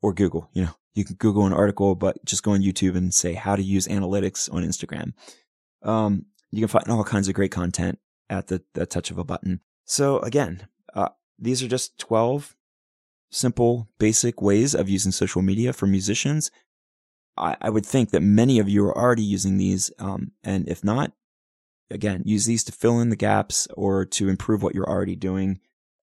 or 0.00 0.12
Google. 0.12 0.48
You 0.52 0.64
know, 0.64 0.74
you 0.94 1.04
can 1.04 1.16
Google 1.16 1.46
an 1.46 1.52
article, 1.52 1.94
but 1.94 2.22
just 2.24 2.42
go 2.42 2.52
on 2.52 2.60
YouTube 2.60 2.96
and 2.96 3.14
say 3.14 3.34
how 3.34 3.56
to 3.56 3.62
use 3.62 3.88
analytics 3.88 4.52
on 4.52 4.62
Instagram. 4.62 5.12
Um, 5.82 6.26
you 6.50 6.60
can 6.60 6.68
find 6.68 6.88
all 6.88 7.04
kinds 7.04 7.28
of 7.28 7.34
great 7.34 7.50
content 7.50 7.98
at 8.28 8.48
the, 8.48 8.62
the 8.74 8.86
touch 8.86 9.10
of 9.10 9.18
a 9.18 9.24
button. 9.24 9.60
So 9.84 10.18
again, 10.20 10.68
uh, 10.94 11.10
these 11.38 11.62
are 11.62 11.68
just 11.68 11.98
12 11.98 12.56
simple, 13.30 13.88
basic 13.98 14.42
ways 14.42 14.74
of 14.74 14.88
using 14.88 15.12
social 15.12 15.42
media 15.42 15.72
for 15.72 15.86
musicians. 15.86 16.50
I, 17.36 17.56
I 17.60 17.70
would 17.70 17.86
think 17.86 18.10
that 18.10 18.20
many 18.20 18.58
of 18.58 18.68
you 18.68 18.84
are 18.84 18.96
already 18.96 19.22
using 19.22 19.56
these. 19.56 19.90
Um, 19.98 20.32
and 20.44 20.68
if 20.68 20.84
not, 20.84 21.12
again, 21.90 22.22
use 22.24 22.46
these 22.46 22.64
to 22.64 22.72
fill 22.72 23.00
in 23.00 23.10
the 23.10 23.16
gaps 23.16 23.68
or 23.74 24.04
to 24.06 24.28
improve 24.28 24.62
what 24.62 24.74
you're 24.74 24.88
already 24.88 25.16
doing. 25.16 25.60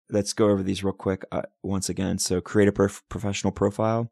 Let's 0.09 0.33
go 0.33 0.49
over 0.49 0.63
these 0.63 0.83
real 0.83 0.93
quick 0.93 1.23
uh, 1.31 1.43
once 1.61 1.89
again. 1.89 2.17
So 2.17 2.41
create 2.41 2.69
a 2.69 2.71
prof- 2.71 3.03
professional 3.09 3.51
profile, 3.51 4.11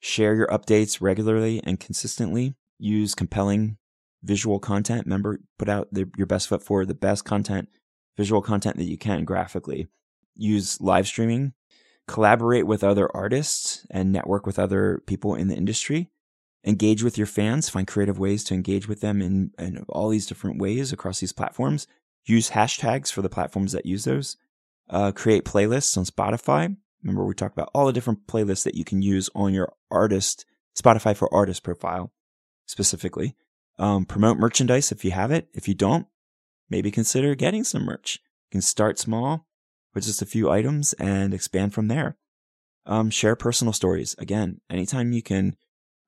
share 0.00 0.34
your 0.34 0.46
updates 0.48 1.00
regularly 1.00 1.60
and 1.64 1.78
consistently, 1.78 2.54
use 2.78 3.14
compelling 3.14 3.76
visual 4.22 4.58
content. 4.58 5.04
Remember, 5.06 5.40
put 5.58 5.68
out 5.68 5.88
the, 5.92 6.10
your 6.16 6.26
best 6.26 6.48
foot 6.48 6.62
forward, 6.62 6.88
the 6.88 6.94
best 6.94 7.24
content, 7.24 7.68
visual 8.16 8.40
content 8.40 8.76
that 8.76 8.84
you 8.84 8.96
can 8.96 9.24
graphically. 9.24 9.88
Use 10.34 10.80
live 10.80 11.06
streaming, 11.06 11.52
collaborate 12.06 12.66
with 12.66 12.82
other 12.82 13.14
artists 13.14 13.86
and 13.90 14.12
network 14.12 14.46
with 14.46 14.58
other 14.58 15.02
people 15.06 15.34
in 15.34 15.48
the 15.48 15.56
industry. 15.56 16.10
Engage 16.68 17.02
with 17.02 17.16
your 17.16 17.26
fans, 17.26 17.70
find 17.70 17.86
creative 17.86 18.18
ways 18.18 18.44
to 18.44 18.52
engage 18.52 18.86
with 18.86 19.00
them 19.00 19.22
in, 19.22 19.52
in 19.58 19.86
all 19.88 20.10
these 20.10 20.26
different 20.26 20.60
ways 20.60 20.92
across 20.92 21.18
these 21.18 21.32
platforms. 21.32 21.86
Use 22.26 22.50
hashtags 22.50 23.10
for 23.10 23.22
the 23.22 23.30
platforms 23.30 23.72
that 23.72 23.86
use 23.86 24.04
those. 24.04 24.36
Uh, 24.90 25.10
create 25.10 25.46
playlists 25.46 25.96
on 25.96 26.04
Spotify. 26.04 26.76
Remember, 27.02 27.24
we 27.24 27.32
talked 27.32 27.56
about 27.56 27.70
all 27.74 27.86
the 27.86 27.92
different 27.94 28.26
playlists 28.26 28.64
that 28.64 28.74
you 28.74 28.84
can 28.84 29.00
use 29.00 29.30
on 29.34 29.54
your 29.54 29.72
artist, 29.90 30.44
Spotify 30.78 31.16
for 31.16 31.32
artist 31.32 31.62
profile 31.62 32.12
specifically. 32.66 33.34
Um, 33.78 34.04
promote 34.04 34.36
merchandise 34.36 34.92
if 34.92 35.06
you 35.06 35.12
have 35.12 35.30
it. 35.30 35.48
If 35.54 35.68
you 35.68 35.74
don't, 35.74 36.06
maybe 36.68 36.90
consider 36.90 37.34
getting 37.34 37.64
some 37.64 37.86
merch. 37.86 38.20
You 38.50 38.56
can 38.56 38.60
start 38.60 38.98
small 38.98 39.46
with 39.94 40.04
just 40.04 40.20
a 40.20 40.26
few 40.26 40.50
items 40.50 40.92
and 40.94 41.32
expand 41.32 41.72
from 41.72 41.88
there. 41.88 42.18
Um, 42.84 43.08
share 43.08 43.36
personal 43.36 43.72
stories. 43.72 44.14
Again, 44.18 44.60
anytime 44.68 45.12
you 45.12 45.22
can 45.22 45.56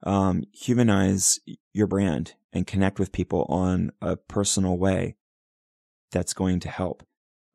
um, 0.02 0.44
humanize 0.52 1.40
your 1.72 1.86
brand 1.86 2.34
and 2.52 2.66
connect 2.66 2.98
with 2.98 3.12
people 3.12 3.44
on 3.48 3.92
a 4.00 4.16
personal 4.16 4.76
way, 4.76 5.16
that's 6.10 6.32
going 6.32 6.60
to 6.60 6.68
help. 6.68 7.04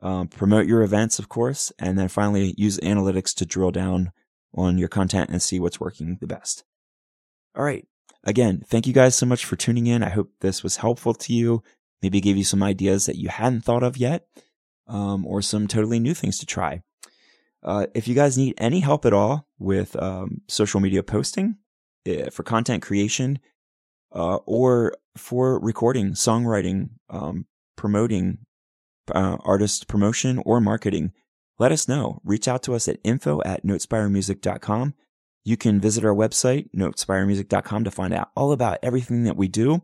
Um, 0.01 0.27
promote 0.27 0.67
your 0.67 0.84
events, 0.84 1.19
of 1.19 1.29
course, 1.29 1.71
and 1.79 1.97
then 1.97 2.08
finally 2.08 2.53
use 2.58 2.77
analytics 2.79 3.34
to 3.36 3.45
drill 3.45 3.71
down 3.71 4.12
on 4.53 4.77
your 4.77 4.88
content 4.88 5.29
and 5.29 5.41
see 5.41 5.60
what's 5.60 5.79
working 5.79 6.17
the 6.21 6.27
best. 6.27 6.63
All 7.55 7.63
right. 7.63 7.88
Again, 8.23 8.63
thank 8.65 8.88
you 8.88 8.93
guys 8.93 9.15
so 9.15 9.25
much 9.25 9.45
for 9.45 9.55
tuning 9.55 9.88
in. 9.88 10.03
I 10.03 10.10
hope 10.10 10.31
this 10.41 10.63
was 10.63 10.77
helpful 10.77 11.13
to 11.13 11.34
you. 11.34 11.63
Maybe 12.01 12.21
gave 12.21 12.38
you 12.38 12.43
some 12.43 12.63
ideas 12.63 13.05
that 13.05 13.17
you 13.17 13.29
hadn't 13.29 13.62
thought 13.62 13.84
of 13.84 13.97
yet, 13.97 14.27
um, 14.88 15.25
or 15.25 15.41
some 15.41 15.67
totally 15.67 15.99
new 15.99 16.13
things 16.13 16.38
to 16.39 16.45
try. 16.45 16.81
Uh, 17.63 17.88
if 17.95 18.08
you 18.08 18.13
guys 18.13 18.38
need 18.38 18.53
any 18.58 18.79
help 18.79 19.05
at 19.05 19.13
all 19.13 19.47
with 19.58 19.95
um, 19.95 20.41
social 20.47 20.79
media 20.79 21.01
posting, 21.01 21.58
for 22.32 22.44
content 22.44 22.84
creation, 22.84 23.39
uh, 24.13 24.38
or 24.46 24.96
for 25.18 25.60
recording, 25.60 26.12
songwriting, 26.12 26.89
um, 27.10 27.46
promoting, 27.76 28.39
uh, 29.13 29.38
artist 29.41 29.88
promotion, 29.88 30.41
or 30.46 30.62
marketing, 30.62 31.12
let 31.58 31.72
us 31.72 31.88
know. 31.88 32.22
Reach 32.24 32.48
out 32.48 32.63
to 32.63 32.76
us 32.76 32.88
at 32.88 33.00
info 33.04 33.41
at 33.46 33.65
notespiremusic.com 33.65 34.94
you 35.46 35.56
can 35.56 35.80
visit 35.80 36.04
our 36.04 36.13
website, 36.13 36.70
notespiremusic.com 36.76 37.84
to 37.84 37.91
find 37.91 38.13
out 38.13 38.32
all 38.36 38.52
about 38.52 38.80
everything 38.82 39.24
that 39.24 39.38
we 39.38 39.48
do. 39.48 39.84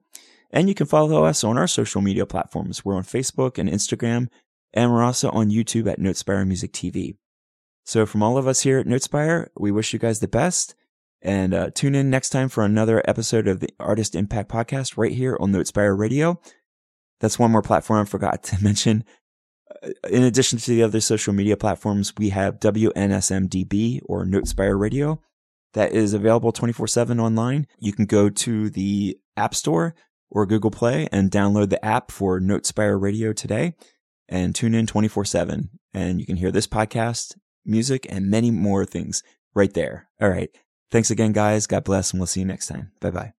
And 0.50 0.68
you 0.68 0.76
can 0.76 0.88
follow 0.88 1.24
us 1.24 1.44
on 1.44 1.58
our 1.58 1.68
social 1.68 2.02
media 2.02 2.26
platforms. 2.26 2.84
We're 2.84 2.96
on 2.96 3.04
Facebook 3.04 3.58
and 3.58 3.70
Instagram, 3.70 4.28
and 4.74 4.92
we're 4.92 5.04
also 5.04 5.30
on 5.30 5.52
YouTube 5.52 5.90
at 5.90 6.00
Notespire 6.00 6.46
Music 6.46 6.74
TV. 6.74 7.16
So 7.86 8.06
from 8.06 8.24
all 8.24 8.38
of 8.38 8.48
us 8.48 8.62
here 8.62 8.80
at 8.80 8.88
Notespire, 8.88 9.48
we 9.56 9.72
wish 9.72 9.94
you 9.94 10.00
guys 10.00 10.20
the 10.20 10.28
best 10.28 10.76
and 11.22 11.54
uh, 11.54 11.70
tune 11.72 11.96
in 11.96 12.10
next 12.10 12.30
time 12.30 12.50
for 12.50 12.64
another 12.64 13.02
episode 13.08 13.48
of 13.48 13.60
the 13.60 13.70
Artist 13.80 14.16
Impact 14.16 14.50
Podcast 14.50 14.98
right 14.98 15.12
here 15.12 15.38
on 15.40 15.52
Notespire 15.52 15.98
Radio. 15.98 16.40
That's 17.20 17.38
one 17.38 17.52
more 17.52 17.62
platform 17.62 18.02
I 18.02 18.06
forgot 18.06 18.44
to 18.44 18.58
mention. 18.64 19.04
Uh, 19.84 19.90
in 20.10 20.24
addition 20.24 20.58
to 20.60 20.72
the 20.72 20.84
other 20.84 21.00
social 21.00 21.34
media 21.34 21.56
platforms, 21.56 22.14
we 22.18 22.30
have 22.30 22.60
WNSMDB 22.60 24.02
or 24.06 24.26
Notespire 24.26 24.80
Radio 24.80 25.22
that 25.74 25.94
is 25.94 26.14
available 26.14 26.52
24 26.52 26.88
7 26.88 27.20
online. 27.20 27.68
You 27.80 27.94
can 27.94 28.06
go 28.06 28.30
to 28.30 28.70
the 28.70 29.18
App 29.38 29.56
Store 29.56 29.96
or 30.30 30.46
Google 30.46 30.72
Play 30.72 31.08
and 31.12 31.30
download 31.30 31.70
the 31.70 31.84
app 31.84 32.12
for 32.12 32.40
Notespire 32.40 33.00
Radio 33.00 33.34
today 33.34 33.76
and 34.28 34.56
tune 34.56 34.74
in 34.74 34.88
24 34.88 35.26
7. 35.26 35.70
And 35.94 36.20
you 36.20 36.26
can 36.26 36.38
hear 36.38 36.52
this 36.52 36.68
podcast, 36.68 37.36
music, 37.66 38.08
and 38.10 38.30
many 38.30 38.50
more 38.50 38.86
things 38.86 39.24
right 39.54 39.74
there. 39.74 40.08
All 40.22 40.30
right. 40.30 40.50
Thanks 40.92 41.10
again, 41.10 41.32
guys. 41.32 41.68
God 41.68 41.86
bless, 41.86 42.12
and 42.12 42.20
we'll 42.20 42.28
see 42.28 42.42
you 42.42 42.46
next 42.46 42.68
time. 42.68 42.92
Bye 43.00 43.12
bye. 43.12 43.34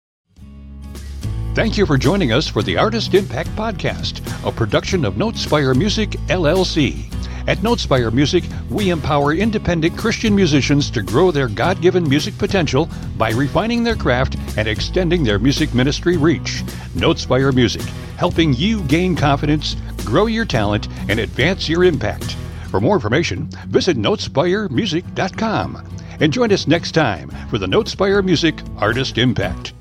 Thank 1.54 1.78
you 1.78 1.86
for 1.86 1.98
joining 1.98 2.32
us 2.32 2.48
for 2.48 2.64
the 2.64 2.78
Artist 2.78 3.14
Impact 3.14 3.50
Podcast, 3.58 4.22
a 4.48 4.54
production 4.54 5.04
of 5.04 5.16
Notespire 5.16 5.76
Music, 5.76 6.12
LLC. 6.30 7.14
At 7.48 7.58
Notespire 7.58 8.14
Music, 8.14 8.46
we 8.70 8.90
empower 8.90 9.34
independent 9.34 9.98
Christian 9.98 10.34
musicians 10.34 10.90
to 10.92 11.02
grow 11.02 11.30
their 11.30 11.50
God 11.50 11.82
given 11.82 12.08
music 12.08 12.38
potential 12.38 12.88
by 13.18 13.32
refining 13.32 13.84
their 13.84 13.98
craft 13.98 14.38
and 14.56 14.66
extending 14.66 15.26
their 15.26 15.40
music 15.40 15.74
ministry 15.74 16.16
reach. 16.16 16.64
Notespire 16.96 17.54
Music, 17.54 17.82
helping 18.16 18.54
you 18.54 18.82
gain 18.84 19.14
confidence, 19.14 19.76
grow 20.06 20.28
your 20.28 20.46
talent, 20.46 20.88
and 21.10 21.20
advance 21.20 21.68
your 21.68 21.84
impact. 21.84 22.38
For 22.70 22.80
more 22.80 22.96
information, 22.96 23.50
visit 23.68 23.98
notespiremusic.com 23.98 25.92
and 26.22 26.32
join 26.32 26.52
us 26.54 26.68
next 26.68 26.92
time 26.92 27.30
for 27.50 27.58
the 27.58 27.68
Notespire 27.68 28.24
Music 28.24 28.62
Artist 28.78 29.18
Impact. 29.18 29.74